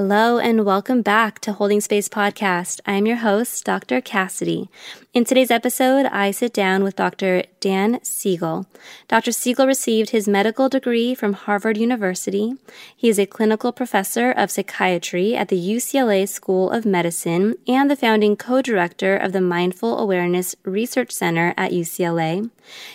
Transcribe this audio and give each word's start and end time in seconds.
Hello 0.00 0.38
and 0.38 0.64
welcome 0.64 1.02
back 1.02 1.40
to 1.40 1.52
Holding 1.52 1.80
Space 1.80 2.08
Podcast. 2.08 2.78
I'm 2.86 3.04
your 3.04 3.16
host, 3.16 3.64
Dr. 3.64 4.00
Cassidy. 4.00 4.70
In 5.12 5.24
today's 5.24 5.50
episode, 5.50 6.06
I 6.06 6.30
sit 6.30 6.52
down 6.52 6.84
with 6.84 6.94
Dr. 6.94 7.42
Dan 7.58 7.98
Siegel. 8.04 8.66
Dr. 9.08 9.32
Siegel 9.32 9.66
received 9.66 10.10
his 10.10 10.28
medical 10.28 10.68
degree 10.68 11.16
from 11.16 11.32
Harvard 11.32 11.76
University. 11.76 12.54
He 12.96 13.08
is 13.08 13.18
a 13.18 13.26
clinical 13.26 13.72
professor 13.72 14.30
of 14.30 14.52
psychiatry 14.52 15.34
at 15.34 15.48
the 15.48 15.58
UCLA 15.58 16.28
School 16.28 16.70
of 16.70 16.86
Medicine 16.86 17.56
and 17.66 17.90
the 17.90 17.96
founding 17.96 18.36
co-director 18.36 19.16
of 19.16 19.32
the 19.32 19.40
Mindful 19.40 19.98
Awareness 19.98 20.54
Research 20.62 21.10
Center 21.10 21.54
at 21.56 21.72
UCLA. 21.72 22.50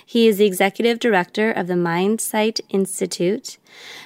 He 0.06 0.28
is 0.28 0.38
the 0.38 0.46
executive 0.46 1.00
director 1.00 1.52
of 1.52 1.68
the 1.68 1.74
MindSight 1.74 2.62
Institute. 2.70 3.58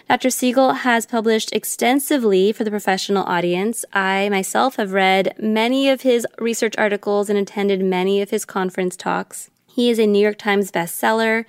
Dr. 0.08 0.30
Siegel 0.30 0.74
has 0.74 1.06
published 1.06 1.52
extensively 1.54 2.52
for 2.52 2.64
the 2.64 2.72
professional 2.72 3.24
audience. 3.24 3.84
I 3.94 4.30
myself 4.30 4.78
have 4.78 4.94
read 4.94 5.36
many 5.38 5.90
of 5.90 6.02
his 6.02 6.26
research 6.40 6.76
articles 6.78 7.30
and 7.30 7.38
attended 7.38 7.84
many 7.84 8.22
of 8.22 8.30
his 8.30 8.46
conference 8.46 8.96
talks. 8.96 9.50
He 9.78 9.92
is 9.92 10.00
a 10.00 10.08
New 10.08 10.18
York 10.18 10.40
Times 10.40 10.72
bestseller, 10.72 11.46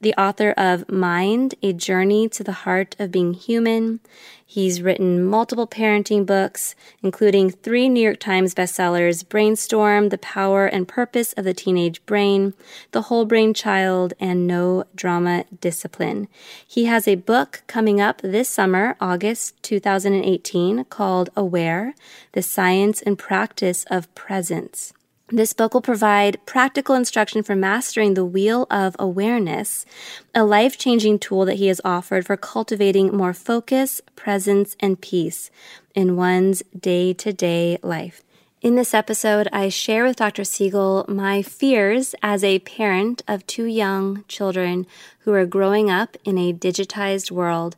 the 0.00 0.14
author 0.14 0.52
of 0.52 0.88
Mind, 0.88 1.56
A 1.64 1.72
Journey 1.72 2.28
to 2.28 2.44
the 2.44 2.62
Heart 2.62 2.94
of 3.00 3.10
Being 3.10 3.34
Human. 3.34 3.98
He's 4.46 4.80
written 4.80 5.24
multiple 5.24 5.66
parenting 5.66 6.24
books, 6.24 6.76
including 7.02 7.50
three 7.50 7.88
New 7.88 8.00
York 8.00 8.20
Times 8.20 8.54
bestsellers, 8.54 9.28
Brainstorm, 9.28 10.10
The 10.10 10.18
Power 10.18 10.66
and 10.66 10.86
Purpose 10.86 11.32
of 11.32 11.42
the 11.42 11.54
Teenage 11.54 12.06
Brain, 12.06 12.54
The 12.92 13.02
Whole 13.02 13.24
Brain 13.24 13.52
Child, 13.52 14.14
and 14.20 14.46
No 14.46 14.84
Drama 14.94 15.44
Discipline. 15.60 16.28
He 16.64 16.84
has 16.84 17.08
a 17.08 17.16
book 17.16 17.64
coming 17.66 18.00
up 18.00 18.22
this 18.22 18.48
summer, 18.48 18.94
August 19.00 19.60
2018, 19.64 20.84
called 20.84 21.30
Aware, 21.34 21.96
The 22.30 22.42
Science 22.42 23.02
and 23.02 23.18
Practice 23.18 23.84
of 23.90 24.14
Presence. 24.14 24.92
This 25.34 25.54
book 25.54 25.72
will 25.72 25.80
provide 25.80 26.44
practical 26.44 26.94
instruction 26.94 27.42
for 27.42 27.56
mastering 27.56 28.12
the 28.12 28.24
wheel 28.24 28.66
of 28.70 28.94
awareness, 28.98 29.86
a 30.34 30.44
life 30.44 30.76
changing 30.76 31.20
tool 31.20 31.46
that 31.46 31.54
he 31.54 31.68
has 31.68 31.80
offered 31.86 32.26
for 32.26 32.36
cultivating 32.36 33.16
more 33.16 33.32
focus, 33.32 34.02
presence, 34.14 34.76
and 34.78 35.00
peace 35.00 35.50
in 35.94 36.16
one's 36.16 36.62
day 36.78 37.14
to 37.14 37.32
day 37.32 37.78
life. 37.82 38.22
In 38.60 38.74
this 38.74 38.92
episode, 38.92 39.48
I 39.54 39.70
share 39.70 40.04
with 40.04 40.16
Dr. 40.16 40.44
Siegel 40.44 41.06
my 41.08 41.40
fears 41.40 42.14
as 42.22 42.44
a 42.44 42.58
parent 42.58 43.22
of 43.26 43.46
two 43.46 43.64
young 43.64 44.24
children 44.28 44.86
who 45.20 45.32
are 45.32 45.46
growing 45.46 45.90
up 45.90 46.14
in 46.26 46.36
a 46.36 46.52
digitized 46.52 47.30
world. 47.30 47.74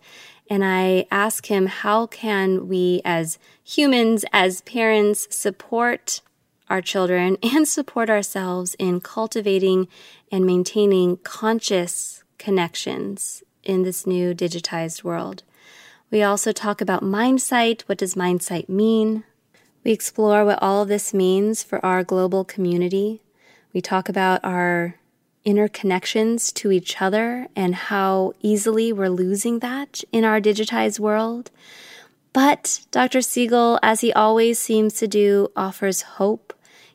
And 0.51 0.65
I 0.65 1.07
ask 1.09 1.47
him, 1.47 1.67
how 1.67 2.09
can 2.09 2.67
we 2.67 3.01
as 3.05 3.39
humans, 3.63 4.25
as 4.33 4.61
parents, 4.63 5.29
support 5.31 6.21
our 6.69 6.81
children 6.81 7.37
and 7.43 7.67
support 7.67 8.11
ourselves 8.11 8.75
in 8.79 9.01
cultivating 9.01 9.89
and 10.31 10.47
maintaining 10.47 11.19
conscious 11.19 12.25
connections 12.39 13.43
in 13.63 13.83
this 13.83 14.07
new 14.07 14.35
digitized 14.35 15.03
world. 15.03 15.43
We 16.11 16.23
also 16.23 16.53
talk 16.53 16.81
about 16.81 17.03
mindsight. 17.03 17.83
What 17.87 17.99
does 17.99 18.17
mindsight 18.17 18.69
mean? 18.69 19.25
We 19.83 19.93
explore 19.93 20.45
what 20.45 20.63
all 20.63 20.83
of 20.83 20.89
this 20.89 21.13
means 21.13 21.63
for 21.63 21.85
our 21.85 22.05
global 22.05 22.45
community. 22.45 23.23
We 23.73 23.81
talk 23.81 24.09
about 24.09 24.45
our 24.45 24.97
interconnections 25.45 26.53
to 26.55 26.73
each 26.73 27.03
other 27.03 27.49
and 27.55 27.75
how 27.75 28.33
easily 28.41 28.93
we're 28.93 29.11
losing 29.11 29.59
that 29.59 30.03
in 30.11 30.25
our 30.25 30.41
digitized 30.41 30.99
world. 30.99 31.51
But 32.33 32.81
Dr. 32.91 33.21
Siegel, 33.21 33.79
as 33.83 34.01
he 34.01 34.13
always 34.13 34.59
seems 34.59 34.95
to 34.95 35.07
do, 35.07 35.49
offers 35.55 36.03
hope. 36.03 36.44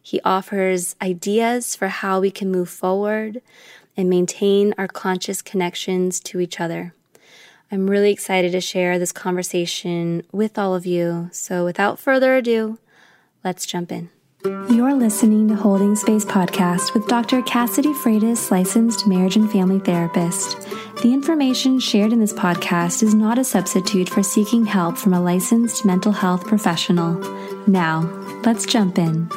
He 0.09 0.19
offers 0.25 0.95
ideas 1.03 1.75
for 1.75 1.87
how 1.87 2.19
we 2.19 2.31
can 2.31 2.49
move 2.49 2.67
forward 2.67 3.43
and 3.95 4.09
maintain 4.09 4.73
our 4.75 4.87
conscious 4.87 5.43
connections 5.43 6.19
to 6.21 6.39
each 6.39 6.59
other. 6.59 6.95
I'm 7.71 7.87
really 7.87 8.11
excited 8.11 8.53
to 8.53 8.59
share 8.59 8.97
this 8.97 9.11
conversation 9.11 10.23
with 10.31 10.57
all 10.57 10.73
of 10.73 10.87
you. 10.87 11.29
So 11.31 11.63
without 11.63 11.99
further 11.99 12.35
ado, 12.37 12.79
let's 13.43 13.67
jump 13.67 13.91
in. 13.91 14.09
You're 14.43 14.95
listening 14.95 15.47
to 15.49 15.55
Holding 15.55 15.95
Space 15.95 16.25
Podcast 16.25 16.95
with 16.95 17.07
Dr. 17.07 17.43
Cassidy 17.43 17.93
Freitas, 17.93 18.49
licensed 18.49 19.05
marriage 19.05 19.35
and 19.35 19.51
family 19.51 19.77
therapist. 19.77 20.59
The 21.03 21.13
information 21.13 21.79
shared 21.79 22.13
in 22.13 22.19
this 22.19 22.33
podcast 22.33 23.03
is 23.03 23.13
not 23.13 23.37
a 23.37 23.43
substitute 23.43 24.09
for 24.09 24.23
seeking 24.23 24.65
help 24.65 24.97
from 24.97 25.13
a 25.13 25.21
licensed 25.21 25.85
mental 25.85 26.13
health 26.13 26.47
professional. 26.47 27.13
Now, 27.67 28.09
let's 28.43 28.65
jump 28.65 28.97
in. 28.97 29.29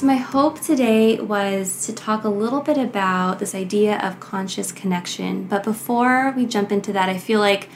So, 0.00 0.06
my 0.06 0.16
hope 0.16 0.62
today 0.62 1.20
was 1.20 1.84
to 1.84 1.92
talk 1.92 2.24
a 2.24 2.30
little 2.30 2.62
bit 2.62 2.78
about 2.78 3.38
this 3.38 3.54
idea 3.54 3.98
of 3.98 4.18
conscious 4.18 4.72
connection. 4.72 5.44
But 5.44 5.62
before 5.62 6.32
we 6.34 6.46
jump 6.46 6.72
into 6.72 6.90
that, 6.94 7.10
I 7.10 7.18
feel 7.18 7.38
like 7.38 7.68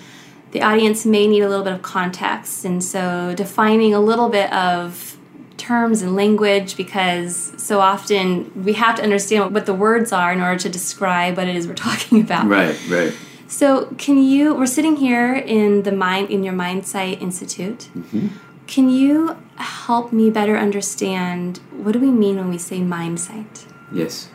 the 0.53 0.63
audience 0.63 1.05
may 1.05 1.27
need 1.27 1.43
a 1.43 1.51
little 1.51 1.65
bit 1.65 1.75
of 1.75 1.83
context. 1.83 2.65
And 2.65 2.83
so, 2.83 3.35
defining 3.37 3.93
a 3.93 4.01
little 4.01 4.31
bit 4.31 4.51
of 4.55 5.19
terms 5.59 6.01
and 6.01 6.17
language 6.17 6.79
because 6.79 7.53
so 7.63 7.81
often 7.81 8.51
we 8.65 8.73
have 8.73 8.97
to 8.97 9.03
understand 9.03 9.53
what 9.53 9.67
the 9.67 9.75
words 9.75 10.11
are 10.11 10.33
in 10.33 10.41
order 10.41 10.59
to 10.61 10.71
describe 10.71 11.37
what 11.37 11.47
it 11.47 11.55
is 11.55 11.69
we're 11.69 11.75
talking 11.75 12.23
about. 12.23 12.47
Right, 12.47 12.89
right. 12.89 13.15
So, 13.49 13.95
can 13.99 14.17
you? 14.23 14.55
We're 14.55 14.65
sitting 14.65 14.97
here 14.97 15.35
in 15.35 15.83
the 15.83 15.93
mind 15.93 16.31
in 16.31 16.43
your 16.43 16.55
MindSight 16.55 17.21
Institute. 17.21 17.91
Mm-hmm. 17.95 18.29
Can 18.67 18.89
you 18.89 19.37
help 19.57 20.13
me 20.13 20.31
better 20.31 20.57
understand 20.57 21.59
what 21.71 21.93
do 21.93 22.01
we 22.01 22.11
mean 22.11 22.37
when 22.37 22.51
we 22.51 22.59
say 22.59 22.81
MindSight? 22.81 23.67
Yes. 23.93 24.29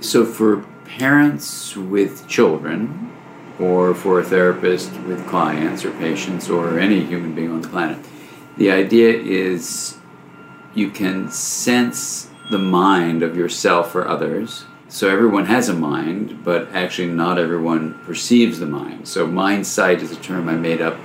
So, 0.00 0.24
for 0.24 0.64
parents 0.84 1.76
with 1.76 2.26
children, 2.28 3.12
or 3.58 3.94
for 3.94 4.20
a 4.20 4.24
therapist 4.24 4.92
with 5.08 5.26
clients 5.26 5.84
or 5.84 5.90
patients, 5.92 6.50
or 6.50 6.78
any 6.78 7.04
human 7.04 7.34
being 7.34 7.50
on 7.50 7.62
the 7.62 7.68
planet, 7.68 7.98
the 8.56 8.70
idea 8.70 9.10
is 9.10 9.96
you 10.74 10.90
can 10.90 11.30
sense 11.30 12.28
the 12.50 12.58
mind 12.58 13.22
of 13.22 13.36
yourself 13.36 13.94
or 13.94 14.06
others. 14.06 14.64
So 14.88 15.08
everyone 15.08 15.46
has 15.46 15.68
a 15.68 15.74
mind, 15.74 16.44
but 16.44 16.68
actually 16.72 17.08
not 17.08 17.38
everyone 17.38 17.94
perceives 18.04 18.60
the 18.60 18.66
mind. 18.66 19.08
So 19.08 19.26
mind 19.26 19.66
sight 19.66 20.00
is 20.00 20.12
a 20.12 20.16
term 20.16 20.48
I 20.48 20.54
made 20.54 20.80
up 20.80 20.96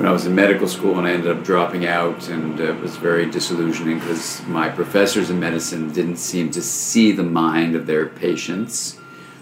when 0.00 0.08
I 0.08 0.12
was 0.12 0.24
in 0.24 0.34
medical 0.34 0.66
school 0.66 0.98
and 0.98 1.06
I 1.06 1.12
ended 1.12 1.30
up 1.30 1.44
dropping 1.44 1.86
out, 1.86 2.30
and 2.30 2.58
it 2.58 2.80
was 2.80 2.96
very 2.96 3.30
disillusioning 3.30 3.98
because 3.98 4.42
my 4.46 4.70
professors 4.70 5.28
in 5.28 5.38
medicine 5.38 5.92
didn't 5.92 6.16
seem 6.16 6.50
to 6.52 6.62
see 6.62 7.12
the 7.12 7.22
mind 7.22 7.76
of 7.76 7.86
their 7.86 8.06
patients. 8.06 8.98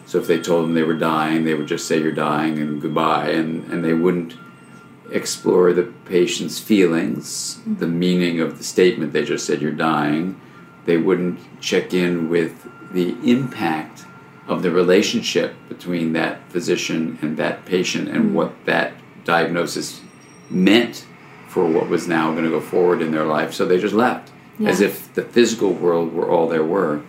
So 0.07 0.19
if 0.19 0.27
they 0.27 0.41
told 0.41 0.65
them 0.65 0.75
they 0.75 0.83
were 0.83 0.95
dying, 0.95 1.45
they 1.45 1.55
would 1.55 1.69
just 1.69 1.87
say 1.87 2.03
you're 2.03 2.11
dying 2.11 2.59
and 2.59 2.83
goodbye, 2.83 3.29
and, 3.29 3.73
and 3.73 3.85
they 3.85 3.93
wouldn't 3.93 4.35
explore 5.13 5.73
the 5.73 5.85
patient's 6.07 6.59
feelings, 6.59 7.61
the 7.65 7.87
mm-hmm. 7.87 7.97
meaning 7.97 8.41
of 8.41 8.59
the 8.59 8.65
statement 8.65 9.13
they 9.13 9.25
just 9.25 9.47
said 9.47 9.63
you're 9.63 9.71
dying, 9.71 10.41
They 10.87 10.97
wouldn't 10.97 11.39
check 11.61 11.95
in 11.95 12.29
with 12.29 12.69
the 12.93 13.17
impact 13.23 14.07
of 14.49 14.65
the 14.65 14.73
relationship 14.73 15.55
between 15.69 16.15
that 16.15 16.51
physician 16.51 17.17
and 17.23 17.37
that 17.37 17.65
patient 17.65 18.09
and 18.09 18.25
mm-hmm. 18.25 18.35
what 18.35 18.65
that 18.65 18.95
diagnosis 19.23 20.01
meant 20.50 21.05
for 21.49 21.67
what 21.67 21.89
was 21.89 22.06
now 22.06 22.33
going 22.33 22.45
to 22.45 22.50
go 22.50 22.61
forward 22.61 23.00
in 23.00 23.11
their 23.11 23.25
life. 23.25 23.53
So 23.55 23.65
they 23.65 23.79
just 23.79 23.95
left 23.95 24.31
Yeah. 24.59 24.71
as 24.71 24.81
if 24.81 25.12
the 25.15 25.23
physical 25.23 25.73
world 25.73 26.12
were 26.12 26.29
all 26.29 26.49
there 26.49 26.65
were. 26.65 27.00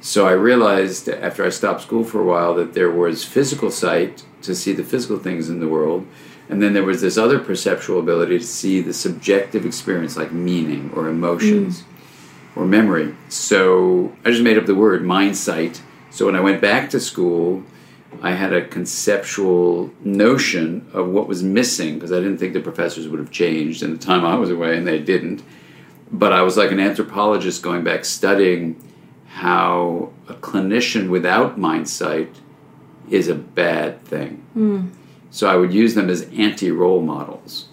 So 0.00 0.26
I 0.26 0.32
realized 0.32 1.08
after 1.08 1.44
I 1.44 1.50
stopped 1.50 1.82
school 1.82 2.04
for 2.04 2.20
a 2.20 2.24
while 2.24 2.54
that 2.54 2.74
there 2.74 2.90
was 2.90 3.24
physical 3.24 3.70
sight 3.70 4.24
to 4.42 4.54
see 4.54 4.72
the 4.72 4.82
physical 4.82 5.18
things 5.18 5.48
in 5.48 5.60
the 5.60 5.68
world, 5.68 6.06
and 6.48 6.60
then 6.60 6.72
there 6.72 6.84
was 6.84 7.00
this 7.00 7.16
other 7.16 7.38
perceptual 7.38 8.00
ability 8.00 8.38
to 8.40 8.44
see 8.44 8.80
the 8.80 8.92
subjective 8.92 9.64
experience 9.64 10.16
like 10.16 10.32
meaning 10.32 10.90
or 10.94 11.08
emotions 11.08 11.82
mm. 11.82 12.56
or 12.56 12.66
memory. 12.66 13.14
So 13.28 14.12
I 14.24 14.30
just 14.30 14.42
made 14.42 14.58
up 14.58 14.66
the 14.66 14.74
word 14.74 15.04
mind 15.04 15.36
sight. 15.36 15.80
So 16.10 16.26
when 16.26 16.36
I 16.36 16.40
went 16.40 16.60
back 16.60 16.90
to 16.90 17.00
school, 17.00 17.62
I 18.20 18.32
had 18.32 18.52
a 18.52 18.66
conceptual 18.66 19.90
notion 20.00 20.88
of 20.92 21.08
what 21.08 21.26
was 21.28 21.42
missing 21.42 21.94
because 21.94 22.12
I 22.12 22.16
didn't 22.16 22.38
think 22.38 22.52
the 22.52 22.60
professors 22.60 23.08
would 23.08 23.18
have 23.18 23.30
changed 23.30 23.82
in 23.82 23.92
the 23.92 23.98
time 23.98 24.24
I 24.24 24.36
was 24.36 24.50
away, 24.50 24.76
and 24.76 24.86
they 24.86 24.98
didn't. 24.98 25.42
But 26.10 26.32
I 26.32 26.42
was 26.42 26.56
like 26.56 26.70
an 26.70 26.80
anthropologist 26.80 27.62
going 27.62 27.84
back 27.84 28.04
studying 28.04 28.76
how 29.26 30.10
a 30.28 30.34
clinician 30.34 31.08
without 31.08 31.58
mind 31.58 31.88
sight 31.88 32.36
is 33.08 33.28
a 33.28 33.34
bad 33.34 34.02
thing. 34.04 34.44
Hmm. 34.52 34.88
So 35.30 35.48
I 35.48 35.56
would 35.56 35.72
use 35.72 35.94
them 35.94 36.10
as 36.10 36.28
anti 36.36 36.70
role 36.70 37.00
models. 37.00 37.68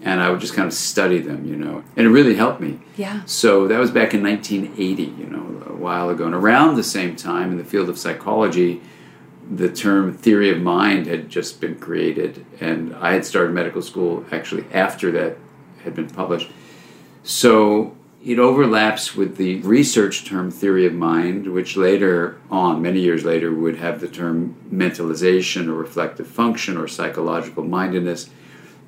And 0.00 0.20
I 0.20 0.30
would 0.30 0.40
just 0.40 0.54
kind 0.54 0.66
of 0.66 0.74
study 0.74 1.20
them, 1.20 1.46
you 1.46 1.54
know. 1.54 1.84
And 1.96 2.06
it 2.06 2.10
really 2.10 2.34
helped 2.34 2.60
me. 2.60 2.80
Yeah. 2.96 3.22
So 3.24 3.68
that 3.68 3.78
was 3.78 3.92
back 3.92 4.14
in 4.14 4.22
1980, 4.22 5.02
you 5.02 5.26
know, 5.26 5.62
a 5.68 5.76
while 5.76 6.10
ago. 6.10 6.24
And 6.24 6.34
around 6.34 6.74
the 6.74 6.82
same 6.82 7.14
time, 7.14 7.52
in 7.52 7.58
the 7.58 7.64
field 7.64 7.88
of 7.88 7.96
psychology, 7.96 8.80
the 9.56 9.70
term 9.70 10.16
theory 10.16 10.50
of 10.50 10.60
mind 10.60 11.06
had 11.06 11.28
just 11.28 11.60
been 11.60 11.78
created. 11.78 12.44
And 12.60 12.94
I 12.96 13.12
had 13.12 13.24
started 13.24 13.52
medical 13.52 13.82
school 13.82 14.24
actually 14.32 14.64
after 14.72 15.10
that 15.12 15.36
had 15.84 15.94
been 15.94 16.08
published. 16.08 16.50
So 17.22 17.96
it 18.24 18.38
overlaps 18.38 19.16
with 19.16 19.36
the 19.36 19.56
research 19.62 20.24
term 20.24 20.50
theory 20.50 20.86
of 20.86 20.94
mind, 20.94 21.52
which 21.52 21.76
later 21.76 22.40
on, 22.50 22.80
many 22.80 23.00
years 23.00 23.24
later, 23.24 23.52
would 23.52 23.76
have 23.76 24.00
the 24.00 24.08
term 24.08 24.54
mentalization 24.72 25.66
or 25.66 25.74
reflective 25.74 26.26
function 26.26 26.76
or 26.76 26.86
psychological 26.86 27.64
mindedness 27.64 28.30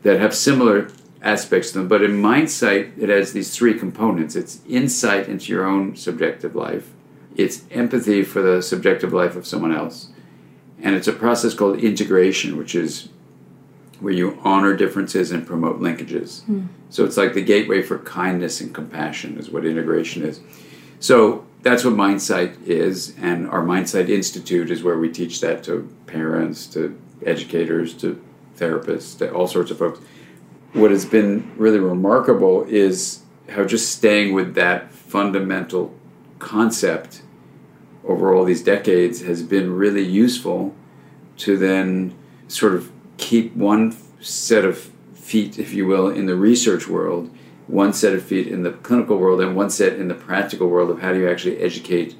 that 0.02 0.20
have 0.20 0.34
similar 0.34 0.88
aspects 1.20 1.72
to 1.72 1.78
them. 1.78 1.88
But 1.88 2.02
in 2.02 2.20
mindsight, 2.20 2.92
it 2.96 3.08
has 3.08 3.32
these 3.32 3.56
three 3.56 3.76
components 3.76 4.36
it's 4.36 4.60
insight 4.68 5.28
into 5.28 5.52
your 5.52 5.66
own 5.66 5.96
subjective 5.96 6.54
life, 6.54 6.92
it's 7.34 7.64
empathy 7.70 8.22
for 8.22 8.40
the 8.40 8.62
subjective 8.62 9.12
life 9.12 9.34
of 9.34 9.46
someone 9.46 9.74
else, 9.74 10.10
and 10.84 10.94
it's 10.94 11.08
a 11.08 11.12
process 11.12 11.54
called 11.54 11.78
integration, 11.78 12.58
which 12.58 12.74
is 12.74 13.08
where 14.00 14.12
you 14.12 14.38
honor 14.44 14.76
differences 14.76 15.32
and 15.32 15.46
promote 15.46 15.80
linkages. 15.80 16.44
Hmm. 16.44 16.66
So 16.90 17.06
it's 17.06 17.16
like 17.16 17.32
the 17.32 17.42
gateway 17.42 17.82
for 17.82 17.98
kindness 18.00 18.60
and 18.60 18.72
compassion, 18.72 19.38
is 19.38 19.50
what 19.50 19.64
integration 19.64 20.22
is. 20.22 20.40
So 21.00 21.46
that's 21.62 21.84
what 21.84 21.94
Mindsight 21.94 22.60
is, 22.66 23.14
and 23.18 23.48
our 23.48 23.64
Mindsight 23.64 24.10
Institute 24.10 24.70
is 24.70 24.82
where 24.82 24.98
we 24.98 25.10
teach 25.10 25.40
that 25.40 25.64
to 25.64 25.90
parents, 26.06 26.66
to 26.68 27.00
educators, 27.24 27.94
to 27.94 28.22
therapists, 28.58 29.16
to 29.18 29.32
all 29.32 29.48
sorts 29.48 29.70
of 29.70 29.78
folks. 29.78 30.00
What 30.74 30.90
has 30.90 31.06
been 31.06 31.50
really 31.56 31.78
remarkable 31.78 32.64
is 32.64 33.22
how 33.48 33.64
just 33.64 33.90
staying 33.90 34.34
with 34.34 34.54
that 34.56 34.92
fundamental 34.92 35.94
concept 36.38 37.22
over 38.06 38.34
all 38.34 38.44
these 38.44 38.62
decades 38.62 39.22
has 39.22 39.42
been 39.42 39.72
really 39.72 40.02
useful 40.04 40.74
to 41.38 41.56
then 41.56 42.14
sort 42.48 42.74
of 42.74 42.90
keep 43.16 43.54
one 43.56 43.96
set 44.20 44.64
of 44.64 44.90
feet, 45.14 45.58
if 45.58 45.72
you 45.72 45.86
will, 45.86 46.08
in 46.08 46.26
the 46.26 46.36
research 46.36 46.86
world, 46.86 47.30
one 47.66 47.92
set 47.92 48.14
of 48.14 48.22
feet 48.22 48.46
in 48.46 48.62
the 48.62 48.72
clinical 48.72 49.16
world, 49.16 49.40
and 49.40 49.56
one 49.56 49.70
set 49.70 49.98
in 49.98 50.08
the 50.08 50.14
practical 50.14 50.68
world 50.68 50.90
of 50.90 51.00
how 51.00 51.12
do 51.12 51.20
you 51.20 51.28
actually 51.28 51.58
educate 51.58 52.14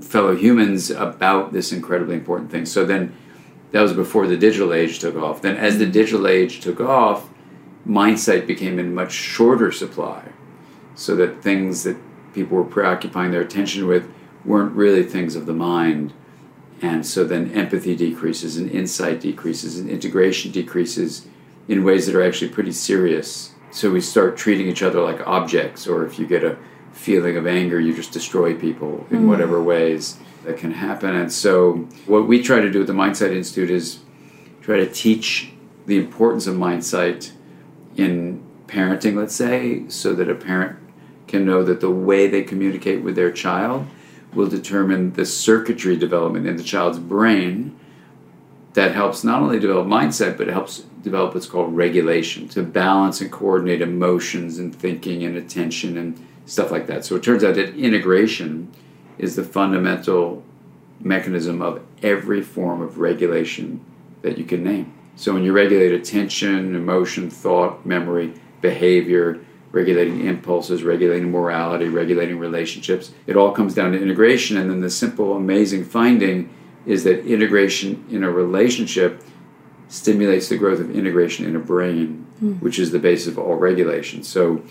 fellow 0.00 0.34
humans 0.34 0.90
about 0.90 1.52
this 1.52 1.72
incredibly 1.72 2.14
important 2.14 2.50
thing. 2.50 2.64
So 2.64 2.84
then 2.84 3.14
that 3.72 3.82
was 3.82 3.92
before 3.92 4.26
the 4.26 4.36
digital 4.36 4.72
age 4.72 4.98
took 4.98 5.16
off. 5.16 5.42
Then 5.42 5.56
as 5.56 5.78
the 5.78 5.84
mm-hmm. 5.84 5.92
digital 5.92 6.26
age 6.26 6.60
took 6.60 6.80
off, 6.80 7.28
mindsight 7.84 8.46
became 8.46 8.78
in 8.78 8.94
much 8.94 9.12
shorter 9.12 9.72
supply. 9.72 10.28
So 10.94 11.14
that 11.16 11.42
things 11.42 11.84
that 11.84 11.96
people 12.34 12.56
were 12.56 12.64
preoccupying 12.64 13.30
their 13.30 13.40
attention 13.40 13.86
with 13.86 14.10
weren't 14.44 14.74
really 14.74 15.02
things 15.02 15.34
of 15.36 15.46
the 15.46 15.52
mind. 15.52 16.12
And 16.80 17.04
so 17.04 17.24
then 17.24 17.50
empathy 17.52 17.96
decreases 17.96 18.56
and 18.56 18.70
insight 18.70 19.20
decreases 19.20 19.78
and 19.78 19.90
integration 19.90 20.52
decreases 20.52 21.26
in 21.66 21.84
ways 21.84 22.06
that 22.06 22.14
are 22.14 22.22
actually 22.22 22.50
pretty 22.50 22.72
serious. 22.72 23.52
So 23.70 23.90
we 23.90 24.00
start 24.00 24.36
treating 24.36 24.68
each 24.68 24.82
other 24.82 25.00
like 25.00 25.26
objects, 25.26 25.86
or 25.86 26.06
if 26.06 26.18
you 26.18 26.26
get 26.26 26.44
a 26.44 26.56
feeling 26.92 27.36
of 27.36 27.46
anger, 27.46 27.78
you 27.78 27.94
just 27.94 28.12
destroy 28.12 28.54
people 28.54 29.06
in 29.10 29.24
mm. 29.24 29.28
whatever 29.28 29.62
ways 29.62 30.16
that 30.44 30.56
can 30.56 30.72
happen. 30.72 31.14
And 31.14 31.32
so 31.32 31.88
what 32.06 32.26
we 32.26 32.42
try 32.42 32.60
to 32.60 32.70
do 32.70 32.80
at 32.80 32.86
the 32.86 32.94
Mindsight 32.94 33.32
Institute 33.32 33.70
is 33.70 34.00
try 34.62 34.76
to 34.78 34.86
teach 34.86 35.52
the 35.86 35.98
importance 35.98 36.46
of 36.46 36.56
mindsight 36.56 37.32
in 37.96 38.42
parenting, 38.66 39.16
let's 39.16 39.34
say, 39.34 39.88
so 39.88 40.14
that 40.14 40.28
a 40.28 40.34
parent 40.34 40.78
can 41.26 41.44
know 41.44 41.62
that 41.64 41.80
the 41.80 41.90
way 41.90 42.26
they 42.26 42.42
communicate 42.42 43.02
with 43.02 43.16
their 43.16 43.30
child 43.30 43.86
will 44.34 44.48
determine 44.48 45.12
the 45.12 45.24
circuitry 45.24 45.96
development 45.96 46.46
in 46.46 46.56
the 46.56 46.62
child's 46.62 46.98
brain 46.98 47.78
that 48.74 48.94
helps 48.94 49.24
not 49.24 49.42
only 49.42 49.58
develop 49.58 49.86
mindsight 49.86 50.36
but 50.36 50.48
it 50.48 50.52
helps 50.52 50.84
develop 51.02 51.34
what's 51.34 51.46
called 51.46 51.74
regulation 51.74 52.48
to 52.48 52.62
balance 52.62 53.20
and 53.20 53.32
coordinate 53.32 53.80
emotions 53.80 54.58
and 54.58 54.74
thinking 54.74 55.24
and 55.24 55.36
attention 55.36 55.96
and 55.96 56.26
stuff 56.46 56.70
like 56.70 56.86
that. 56.86 57.04
So 57.04 57.16
it 57.16 57.22
turns 57.22 57.44
out 57.44 57.54
that 57.54 57.74
integration 57.76 58.72
is 59.18 59.36
the 59.36 59.44
fundamental 59.44 60.42
mechanism 61.00 61.62
of 61.62 61.82
every 62.02 62.42
form 62.42 62.80
of 62.80 62.98
regulation 62.98 63.84
that 64.22 64.38
you 64.38 64.44
can 64.44 64.64
name. 64.64 64.92
So 65.16 65.32
when 65.32 65.44
you 65.44 65.52
regulate 65.52 65.92
attention 65.92 66.74
emotion 66.74 67.30
thought 67.30 67.84
memory 67.84 68.34
behavior 68.60 69.40
regulating 69.72 70.24
impulses, 70.24 70.82
regulating 70.82 71.30
morality, 71.30 71.88
regulating 71.88 72.38
relationships. 72.38 73.12
It 73.26 73.36
all 73.36 73.52
comes 73.52 73.74
down 73.74 73.92
to 73.92 74.02
integration. 74.02 74.56
And 74.56 74.70
then 74.70 74.80
the 74.80 74.90
simple, 74.90 75.36
amazing 75.36 75.84
finding 75.84 76.54
is 76.86 77.04
that 77.04 77.26
integration 77.26 78.04
in 78.10 78.24
a 78.24 78.30
relationship 78.30 79.22
stimulates 79.88 80.48
the 80.48 80.56
growth 80.56 80.80
of 80.80 80.90
integration 80.90 81.46
in 81.46 81.56
a 81.56 81.58
brain, 81.58 82.26
hmm. 82.38 82.52
which 82.54 82.78
is 82.78 82.92
the 82.92 82.98
basis 82.98 83.28
of 83.28 83.38
all 83.38 83.56
regulation. 83.56 84.22
So 84.22 84.62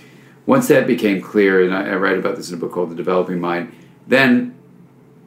once 0.46 0.68
that 0.70 0.88
became 0.88 1.22
clear, 1.22 1.64
and 1.64 1.74
I, 1.74 1.92
I 1.92 1.96
write 1.96 2.18
about 2.18 2.36
this 2.36 2.50
in 2.50 2.56
a 2.56 2.58
book 2.58 2.72
called 2.72 2.90
The 2.90 2.96
Developing 2.96 3.40
Mind, 3.40 3.74
then, 4.08 4.58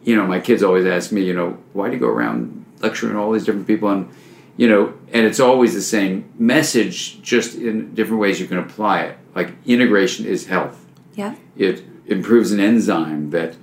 you 0.02 0.16
know, 0.16 0.26
my 0.26 0.40
kids 0.40 0.62
always 0.62 0.86
ask 0.86 1.12
me, 1.12 1.22
you 1.22 1.34
know, 1.34 1.58
why 1.72 1.88
do 1.88 1.94
you 1.94 2.00
go 2.00 2.08
around 2.08 2.64
lecturing 2.80 3.16
all 3.16 3.30
these 3.32 3.44
different 3.44 3.66
people? 3.66 3.88
And, 3.90 4.08
you 4.56 4.68
know, 4.68 4.94
and 5.12 5.26
it's 5.26 5.40
always 5.40 5.74
the 5.74 5.82
same 5.82 6.30
message, 6.38 7.20
just 7.22 7.54
in 7.56 7.94
different 7.94 8.20
ways 8.20 8.40
you 8.40 8.46
can 8.46 8.58
apply 8.58 9.02
it. 9.02 9.18
Like 9.34 9.54
integration 9.66 10.26
is 10.26 10.46
health. 10.46 10.86
Yeah. 11.14 11.36
It 11.56 11.84
improves 12.06 12.52
an 12.52 12.60
enzyme 12.60 13.30
that 13.30 13.56